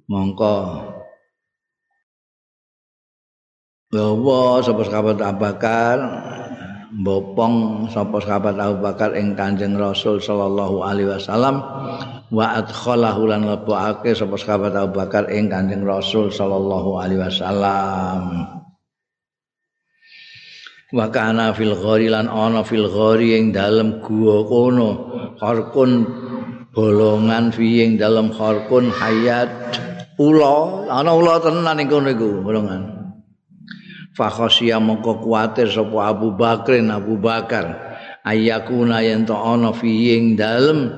[0.08, 0.56] mongko
[3.92, 5.98] Bawa sapa sahabat Abu Bakar
[6.92, 11.64] mbopong sapa sahabat Abu Bakar ing Kanjeng Rasul sallallahu alaihi wasallam
[12.28, 18.24] wa adkhalahu lan lebokake sapa sahabat Abu Bakar ing Kanjeng Rasul sallallahu alaihi wasallam.
[20.92, 24.90] Wa kana fil ghari lan ana fil ghari ing dalem gua kono
[25.40, 26.04] harkun
[26.76, 29.48] bolongan fi ing dalem harkun hayat
[30.20, 33.01] ula ana ula tenan ing kono iku bolongan
[34.16, 37.92] fakhosya mongko kuatir sapa Abu Bakrin Abu Bakar.
[38.22, 40.94] Ayakuna yen to ana fi ing dalem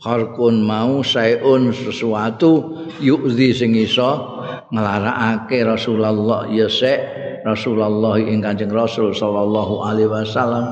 [0.00, 4.40] harkun mau sayun sesuatu yu'zi sing iso
[4.72, 6.48] nglarakake Rasulullah.
[6.48, 7.00] Ya sek
[7.44, 10.64] Rasulullah ing Kanjeng Rasul sallallahu alaihi wasallam.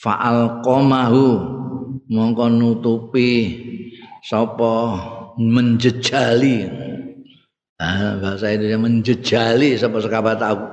[0.00, 1.26] Fa'al qamahu
[2.08, 3.60] mongko nutupi
[4.24, 4.98] sapa
[5.36, 6.66] menjejali
[7.82, 10.66] Ah, bahasa Indonesia menjejali sapa sekabat aku.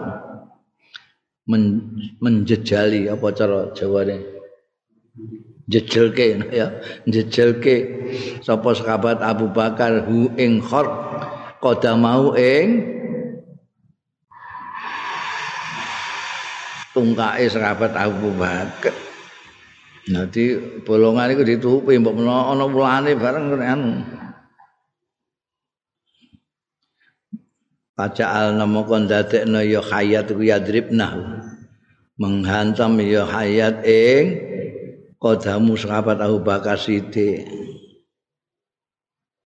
[1.50, 1.90] Men,
[2.22, 4.22] menjejali apa cara Jawane?
[5.66, 6.70] Jejelke ya,
[7.10, 8.06] jejelke
[8.46, 10.86] sapa sekabat Abu Bakar hu ing khor
[11.58, 12.86] qadamau ing
[16.94, 18.94] tungkae sekabat Abu Bakar.
[20.14, 23.94] Nanti bolongan itu ditutupi mbok menawa ana wulane bareng anu.
[28.00, 31.20] Pacaal namo kon dadekno ya hayat ku yadribna.
[32.16, 34.40] Menghantam ya hayat ing
[35.20, 37.44] kodamu sahabat Abu Bakar Siddiq.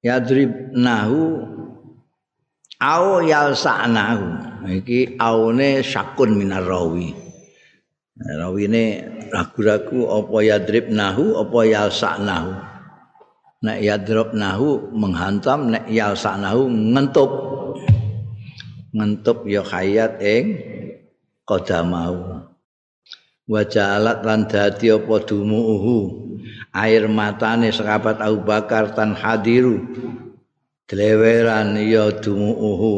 [0.07, 1.43] Yadribnahu
[2.79, 4.27] au yalsa'nahu.
[4.63, 7.19] Iki aune syakun minar rawi.
[8.15, 12.51] Rawine ragu-ragu apa yadribnahu apa yalsa'nahu.
[13.67, 17.46] Nek yadribnahu menghantam, nek yalsa'nahu ngentup.
[18.97, 20.57] Ngentup ya hayat ing
[21.45, 22.49] qadamau
[23.47, 26.27] wa jalat lan dadi apa dumuhu
[26.77, 29.81] air matane sahabat Abu Bakar tan hadiru.
[30.87, 32.95] Dleweran ya dumuhu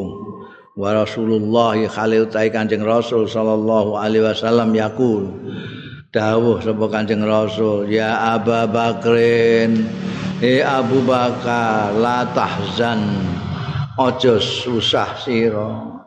[0.76, 5.32] wa Rasulullah khalil tai Kanjeng Rasul sallallahu alaihi wasallam yaqul.
[6.12, 9.88] Dawuh sapa Kanjeng Rasul ya Abu Bakrin
[10.44, 13.00] eh Abu Bakar la tahzan
[13.98, 15.98] aja susah sira.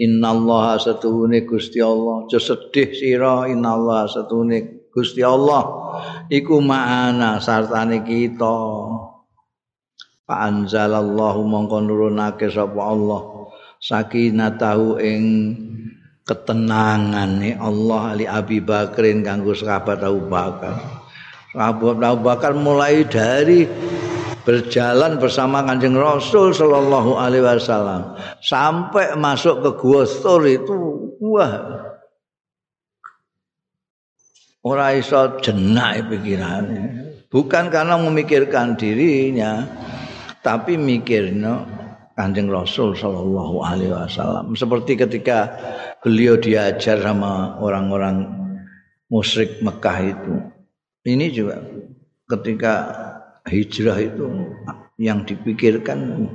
[0.00, 2.28] Innallaha satuhune Gusti Allah.
[2.28, 3.48] Aja sedih sira.
[3.48, 5.64] Innallaha satuhune Gusti Allah.
[6.28, 8.56] Iku ma'ana sartane kita.
[10.30, 13.50] Anzalallahu mongko nurunake sapa Allah.
[13.80, 15.24] Sakinatahu ing
[16.22, 20.76] ketenangane Allah ali Abi Bakrin kanggo sahabat Abu Bakar.
[21.58, 23.66] Abu Bakar mulai dari
[24.50, 28.18] berjalan bersama Kanjeng Rasul sallallahu alaihi wasallam.
[28.42, 30.74] Sampai masuk ke Gua Stor itu
[31.22, 31.86] wah.
[34.66, 37.14] Ora iso jenak pikirannya.
[37.30, 39.62] Bukan karena memikirkan dirinya
[40.42, 41.62] tapi mikirnya
[42.18, 44.58] Kanjeng Rasul sallallahu alaihi wasallam.
[44.58, 45.46] Seperti ketika
[46.02, 48.26] beliau diajar sama orang-orang
[49.06, 50.34] musyrik Mekah itu.
[51.06, 51.62] Ini juga
[52.26, 52.74] ketika
[53.48, 54.26] hijrah itu
[55.00, 56.28] yang dipikirkan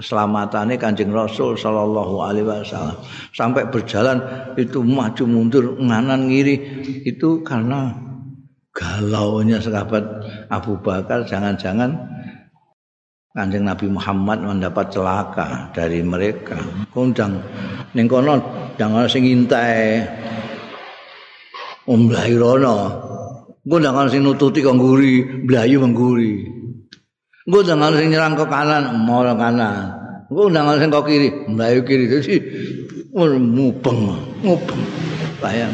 [0.00, 2.96] keselamatannya kanjeng Rasul Shallallahu Alaihi Wasallam.
[3.36, 4.22] Sampai berjalan
[4.56, 6.56] itu maju mundur nganan ngiri
[7.04, 7.92] itu karena
[8.72, 10.04] galaunya sahabat
[10.48, 11.92] Abu Bakar jangan-jangan
[13.36, 16.56] kanjeng Nabi Muhammad mendapat celaka dari mereka.
[16.88, 17.42] Kondang
[17.92, 18.40] neng kono
[18.80, 20.06] jangan sing intai
[21.90, 23.09] Om Lahirono
[23.70, 26.42] Engko jangan sing nututi kok ngguri, blayu mengguri.
[27.46, 29.94] Engko jangan sing nyerang ke kanan, mau kanan.
[30.26, 32.10] Engko jangan sing kok kiri, blayu kiri.
[32.10, 32.34] Jadi
[33.14, 34.10] mubeng,
[34.42, 34.82] mubeng.
[35.38, 35.70] Bayang.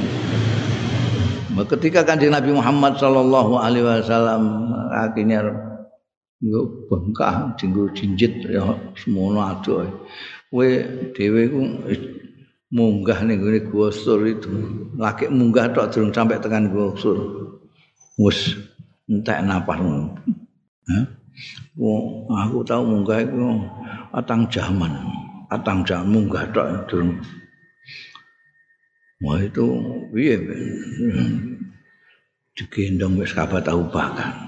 [1.57, 5.57] Ketika kanjeng Nabi Muhammad sallallahu alaihi wasallam akhirnya
[6.45, 9.89] Nggo bengkak dinggo jinjit ya semono adoh.
[10.53, 10.69] Kowe
[11.17, 11.61] dhewe ku
[12.77, 14.53] munggah ning gone Gua Sur itu.
[15.01, 16.93] Lagi munggah tok durung sampai tekan Gua
[18.17, 18.57] Wes
[19.09, 19.81] entek napas.
[20.89, 21.05] Hah?
[21.77, 23.61] Wong aku tahu munggah iku
[24.17, 24.93] atang jaman.
[25.53, 27.21] Atang jaman munggah tok durung.
[29.21, 29.65] Wah itu
[30.17, 30.37] piye?
[32.57, 34.47] Digendong wis kabar tahu bakar.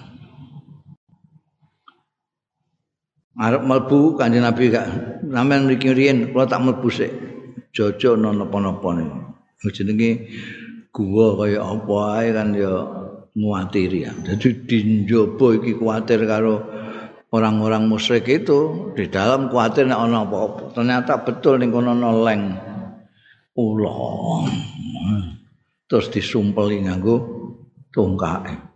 [3.38, 4.86] arep mlebu kanjeng Nabi gak
[5.22, 7.14] sampean mriki riyen kula tak mlebu sik
[7.70, 10.26] jojo napa-napa niku jenenge
[10.90, 12.74] gua kaya apa ae kan ya
[13.38, 16.66] muatiri ya dadi dinjobo iki kuatir karo
[17.30, 22.42] orang-orang musyrik itu di dalam kuatir nek ana apa-apa ternyata betul ning kono ana leng
[23.54, 24.42] ulo
[25.86, 27.16] terus disumpeli nganggo
[27.94, 28.68] tungkake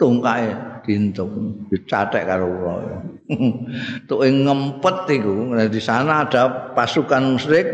[0.00, 1.28] tungkae dintuk
[1.68, 2.74] dicatek karo kula.
[4.08, 7.68] Tuk ngempet iku, di sana ada pasukan musyrik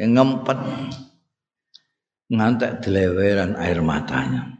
[0.00, 0.58] yang ngempet
[2.32, 4.57] ngantek deleweran air matanya.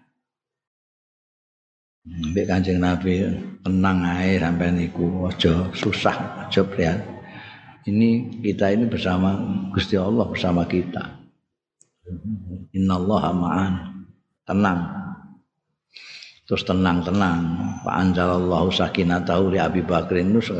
[2.08, 3.20] Mbek Kanjeng Nabi
[3.60, 7.04] tenang ae sampai niku aja susah, aja prihat.
[7.84, 9.36] Ini kita ini bersama
[9.72, 11.20] Gusti Allah bersama kita.
[12.72, 13.74] Innallaha ma'an.
[14.48, 14.80] Tenang.
[16.48, 20.56] terus tenang-tenang Pak Anjalallahu sakinatahu li Abi Bakrin itu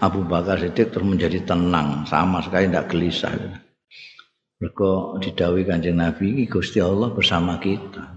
[0.00, 3.36] Abu Bakar Siddiq terus menjadi tenang sama sekali tidak gelisah
[4.56, 8.16] mereka didawi kanjeng Nabi Gusti Allah bersama kita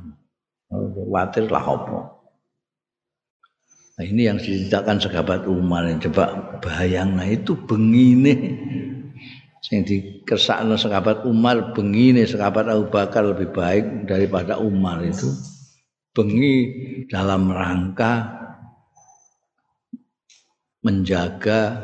[0.71, 2.18] khawatir lah apa
[4.00, 8.56] nah, ini yang diceritakan sekabat Umar yang coba bayang nah itu bengine
[9.70, 15.30] yang dikesakno sekabat Umar bengine sekabat Abu Bakar lebih baik daripada Umar itu.
[16.10, 16.56] Bengi
[17.06, 18.34] dalam rangka
[20.82, 21.78] menjaga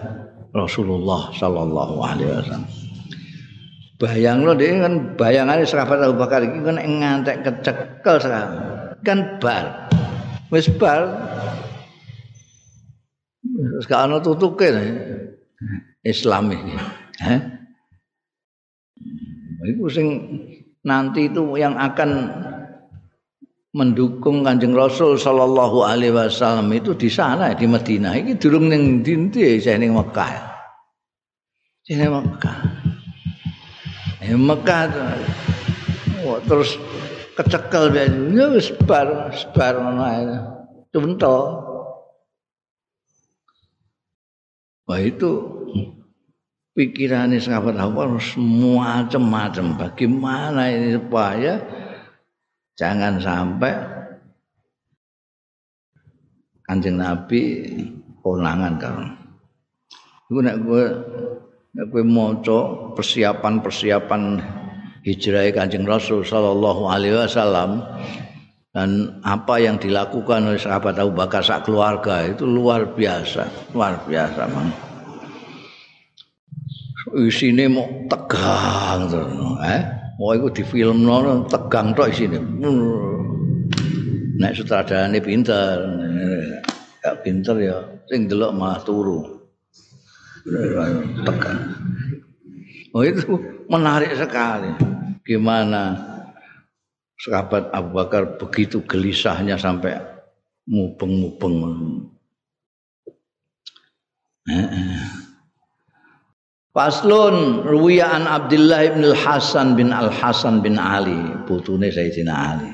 [0.50, 2.66] Rasulullah Shallallahu Alaihi Wasallam.
[3.96, 8.54] Bayang lo dia kan bayangannya sahabat Abu Bakar ini kan ngantek kecekel sekarang
[9.06, 9.88] kan bar,
[10.50, 11.06] wes bar,
[13.82, 14.72] sekarang tutuke
[16.06, 16.76] Islam ini,
[17.24, 17.40] eh?
[19.66, 20.08] Itu sing
[20.86, 22.10] nanti itu yang akan
[23.76, 29.60] mendukung Kanjeng Rasul sallallahu alaihi wasallam itu di sana di Madinah iki durung ning ndi
[29.60, 30.32] saya ning Mekah.
[31.84, 32.58] Sing Mekah.
[34.24, 34.82] Eh Mekah
[36.24, 36.80] oh, terus
[37.36, 38.08] kecekel ya
[38.56, 40.24] wis bar bar ngono ae.
[40.96, 41.65] Cunto.
[44.86, 45.32] Wah itu
[46.78, 51.58] pikirannya sahabat apa semua macam-macam bagaimana ini supaya
[52.76, 53.72] Jangan sampai
[56.68, 57.72] Kanjeng Nabi
[58.20, 59.16] konangan kan.
[60.28, 60.84] Iku nek kowe
[61.72, 62.60] nek kowe maca
[63.00, 64.22] persiapan-persiapan
[65.08, 67.86] hijrah Kanjeng Rasul sallallahu alaihi wasallam
[68.76, 74.52] dan apa yang dilakukan oleh sahabat Abu Bakar sak keluarga itu luar biasa, luar biasa
[74.52, 74.68] man.
[77.16, 79.80] Isine mau tegang tuh, eh?
[80.20, 82.36] Oh iku di film nono tegang tok isine.
[84.36, 85.80] Nek sutradarane pinter,
[87.00, 87.80] ya pinter ya
[88.12, 89.24] sing delok malah turu.
[91.24, 91.60] Tegang.
[92.92, 93.24] Oh itu
[93.72, 94.76] menarik sekali.
[95.24, 96.15] Gimana
[97.20, 99.98] sahabat Abu Bakar begitu gelisahnya sampai
[100.68, 101.58] mubeng-mubeng.
[106.76, 111.16] Faslun ruwiya an Abdullah bin Al Hasan bin Al Hasan bin Ali,
[111.48, 112.70] putune Sayyidina Ali.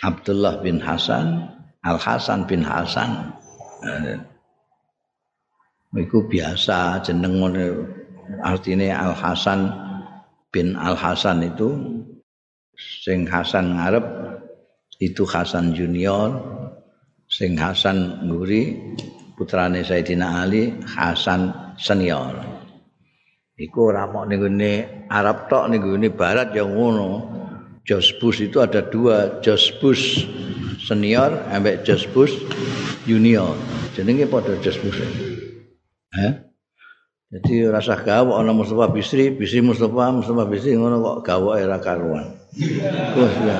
[0.00, 1.52] Abdullah bin Hasan,
[1.84, 3.36] Al Hasan bin Hasan.
[5.94, 7.38] Iku biasa jeneng
[8.40, 9.83] artinya Al Hasan
[10.54, 11.74] bin Al Hasan itu
[12.78, 14.06] sing Hasan ngarep
[15.02, 16.38] itu Hasan junior,
[17.26, 18.78] sing Hasan nguri
[19.34, 22.38] putrane Sayyidina Ali Hasan senior.
[23.58, 24.46] Iku ora mok ning
[25.10, 25.82] Arab tok ning
[26.14, 27.42] barat yang ngono.
[27.84, 30.24] Josbus itu ada dua, Josbus
[30.80, 32.32] senior ambek Josbus
[33.04, 33.52] junior.
[33.92, 34.96] Jenenge padha Josbus.
[36.16, 36.43] Hah?
[37.34, 42.30] Jadi rasa gawe ana Mustafa Bisri, Bisri Mustafa, Mustafa Bisri ngono kok gawe era karuan.
[42.54, 43.58] Ya.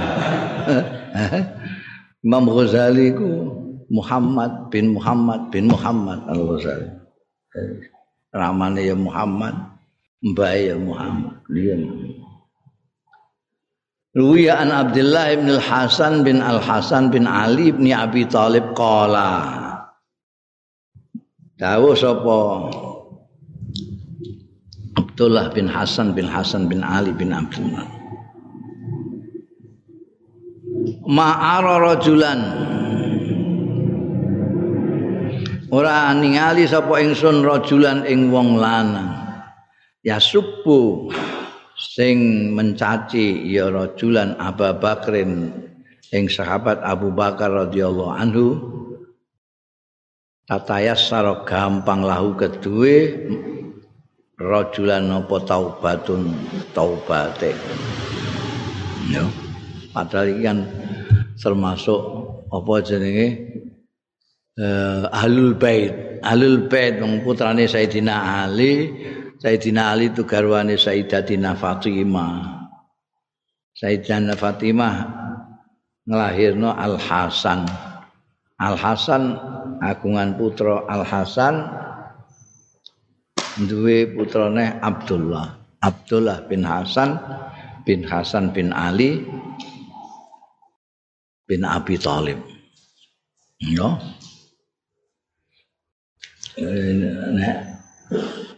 [2.25, 3.51] Imam Ghazali ku
[3.91, 6.87] Muhammad bin Muhammad bin Muhammad Al-Ghazali.
[8.31, 9.59] Ramane ya Muhammad,
[10.23, 11.43] mbae ya Muhammad.
[11.51, 11.75] Dia
[14.15, 19.59] Ruwiya an Abdullah bin Al Hasan bin Al Hasan bin Ali bin Abi Thalib qala
[21.59, 22.39] Dawu sapa
[25.15, 27.87] Abdullah bin Hasan bin Hasan bin Ali bin Abdullah.
[31.07, 32.41] Ma'ara rajulan.
[35.71, 39.15] Ora ningali sapa ingsun rajulan ing wong lanang.
[40.03, 41.07] Ya subuh.
[41.79, 45.55] Sing mencaci ya rajulan Abu Bakrin
[46.11, 48.47] ing sahabat Abu Bakar radhiyallahu anhu.
[50.51, 53.31] Tatayas saro gampang lahu kedue
[54.45, 56.37] rajulan apa taubatun?
[56.77, 57.57] Taubate.
[59.09, 59.25] Ya.
[59.97, 60.59] Padahal iki kan
[61.41, 62.01] termasuk
[62.53, 63.29] apa jenenge?
[64.55, 66.21] Uh, ahlul bait.
[66.23, 68.93] Ahlul bait wong putrane Sayyidina Ali.
[69.41, 72.65] Sayyidina Ali itu garwane Sayyidatina Fatimah.
[73.75, 74.95] Sayyidatina Fatimah
[76.07, 77.67] ngelahirno Al Hasan.
[78.63, 79.35] Al Hasan
[79.83, 81.84] agungan putra Al Hasan
[83.63, 85.55] duwe putrane Abdullah.
[85.79, 87.15] Abdullah bin Hasan
[87.87, 89.23] bin Hasan bin Ali
[91.47, 92.41] bin Abi Thalib.
[93.63, 94.01] Ya.
[97.35, 97.57] Nek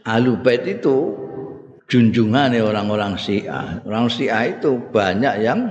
[0.06, 1.16] Ahlu Bait itu
[1.90, 3.82] junjungan orang-orang Syiah.
[3.82, 5.66] Orang Syiah itu banyak yang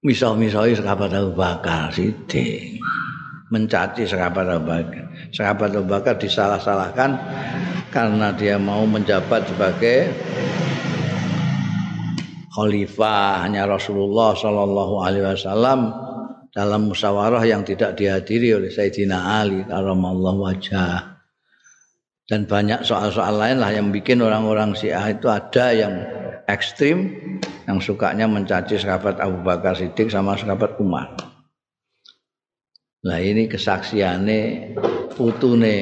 [0.00, 2.78] misal-misal sahabat Abu Bakar Siddiq
[3.48, 5.04] mencaci sahabat Abu Bakar.
[5.32, 7.10] Sahabat Abu Bakar disalah-salahkan
[7.88, 10.12] karena dia mau menjabat sebagai
[12.52, 15.80] khalifah hanya Rasulullah Shallallahu Alaihi Wasallam
[16.52, 21.18] dalam musyawarah yang tidak dihadiri oleh Sayyidina Ali karamallahu wajah
[22.28, 25.94] dan banyak soal-soal lain lah yang bikin orang-orang Syiah itu ada yang
[26.44, 27.16] ekstrim
[27.64, 31.27] yang sukanya mencaci sahabat Abu Bakar Siddiq sama sahabat Umar.
[32.98, 34.74] Nah ini kesaksiannya
[35.14, 35.76] putune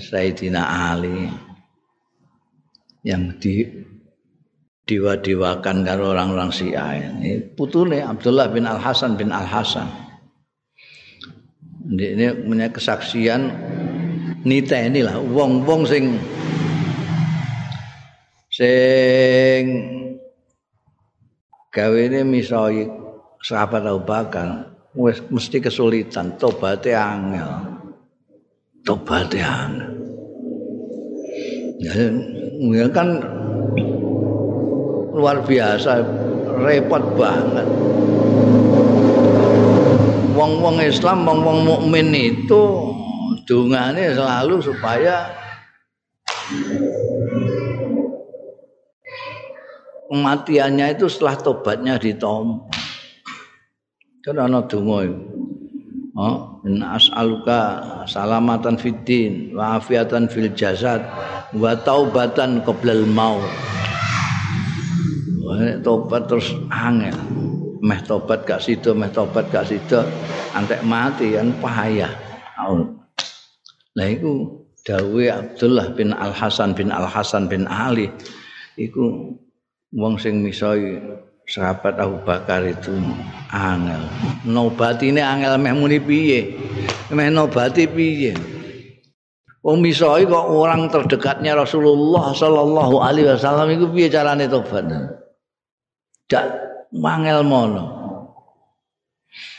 [0.00, 1.28] Sayyidina Ali
[3.04, 3.68] yang di
[4.88, 6.96] dewa-dewakan karo orang-orang Syiah.
[6.96, 9.84] Ini putune Abdullah bin Al Hasan bin Al Hasan.
[11.86, 13.52] Ini punya kesaksian
[14.42, 16.18] niteni lah wong-wong sing
[18.50, 19.62] sing
[21.70, 22.90] gawene misoi
[23.42, 26.40] sahabat Abu Bakar wis mesti kesulitan.
[26.40, 27.52] Tobaté angel.
[28.82, 29.92] Tobaté angel.
[31.76, 33.20] Ya, kan
[35.12, 36.00] luar biasa
[36.64, 37.68] repot banget.
[40.36, 42.92] Wong-wong Islam wong-wong mukmin itu
[43.48, 45.32] dungane selalu supaya
[50.12, 52.75] kematiannya itu setelah tobatnya ditompo.
[54.26, 55.22] Kan ana donga iku.
[56.18, 57.60] Oh, as'aluka
[58.10, 60.98] salamatan fiddin wa afiatan fil jasad
[61.54, 63.46] wa taubatan qoblal maut.
[65.86, 67.14] Tobat terus angel.
[67.86, 70.02] Meh tobat gak sida, meh tobat gak sida,
[70.58, 72.10] antek mati kan pahaya.
[73.94, 78.10] Lah iku dawe Abdullah bin Al Hasan bin Al Hasan bin Ali
[78.74, 79.30] iku
[79.94, 80.98] wong sing misoi
[81.46, 82.92] sahabat Abu Bakar itu
[83.54, 84.02] angel.
[84.46, 86.58] Nobatine angel meh muni piye?
[87.14, 88.34] Meh nobati piye?
[89.62, 94.86] Wong misoi kok orang terdekatnya Rasulullah sallallahu alaihi wasallam iku piye carane tobat?
[96.26, 96.46] Dak
[96.94, 98.06] mangel mono.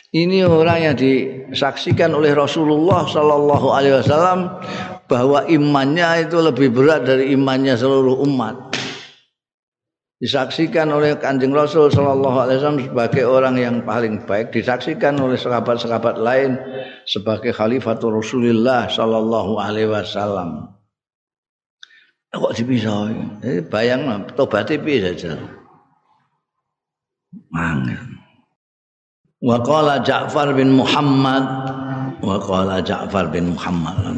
[0.08, 4.64] Ini orang yang disaksikan oleh Rasulullah Sallallahu Alaihi Wasallam
[5.04, 8.67] bahwa imannya itu lebih berat dari imannya seluruh umat.
[10.18, 14.50] Disaksikan oleh kanjeng Rasul Sallallahu Alaihi Wasallam sebagai orang yang paling baik.
[14.50, 16.58] Disaksikan oleh sahabat-sahabat lain
[17.06, 20.74] sebagai Khalifatul Rasulullah Sallallahu Alaihi Wasallam.
[22.34, 23.14] Kok dipisah?
[23.70, 25.38] Bayang tobatnya saja.
[27.54, 28.18] Mangga.
[29.42, 31.46] wa qala Ja'far bin Muhammad
[32.26, 34.18] wa qala Ja'far bin Muhammad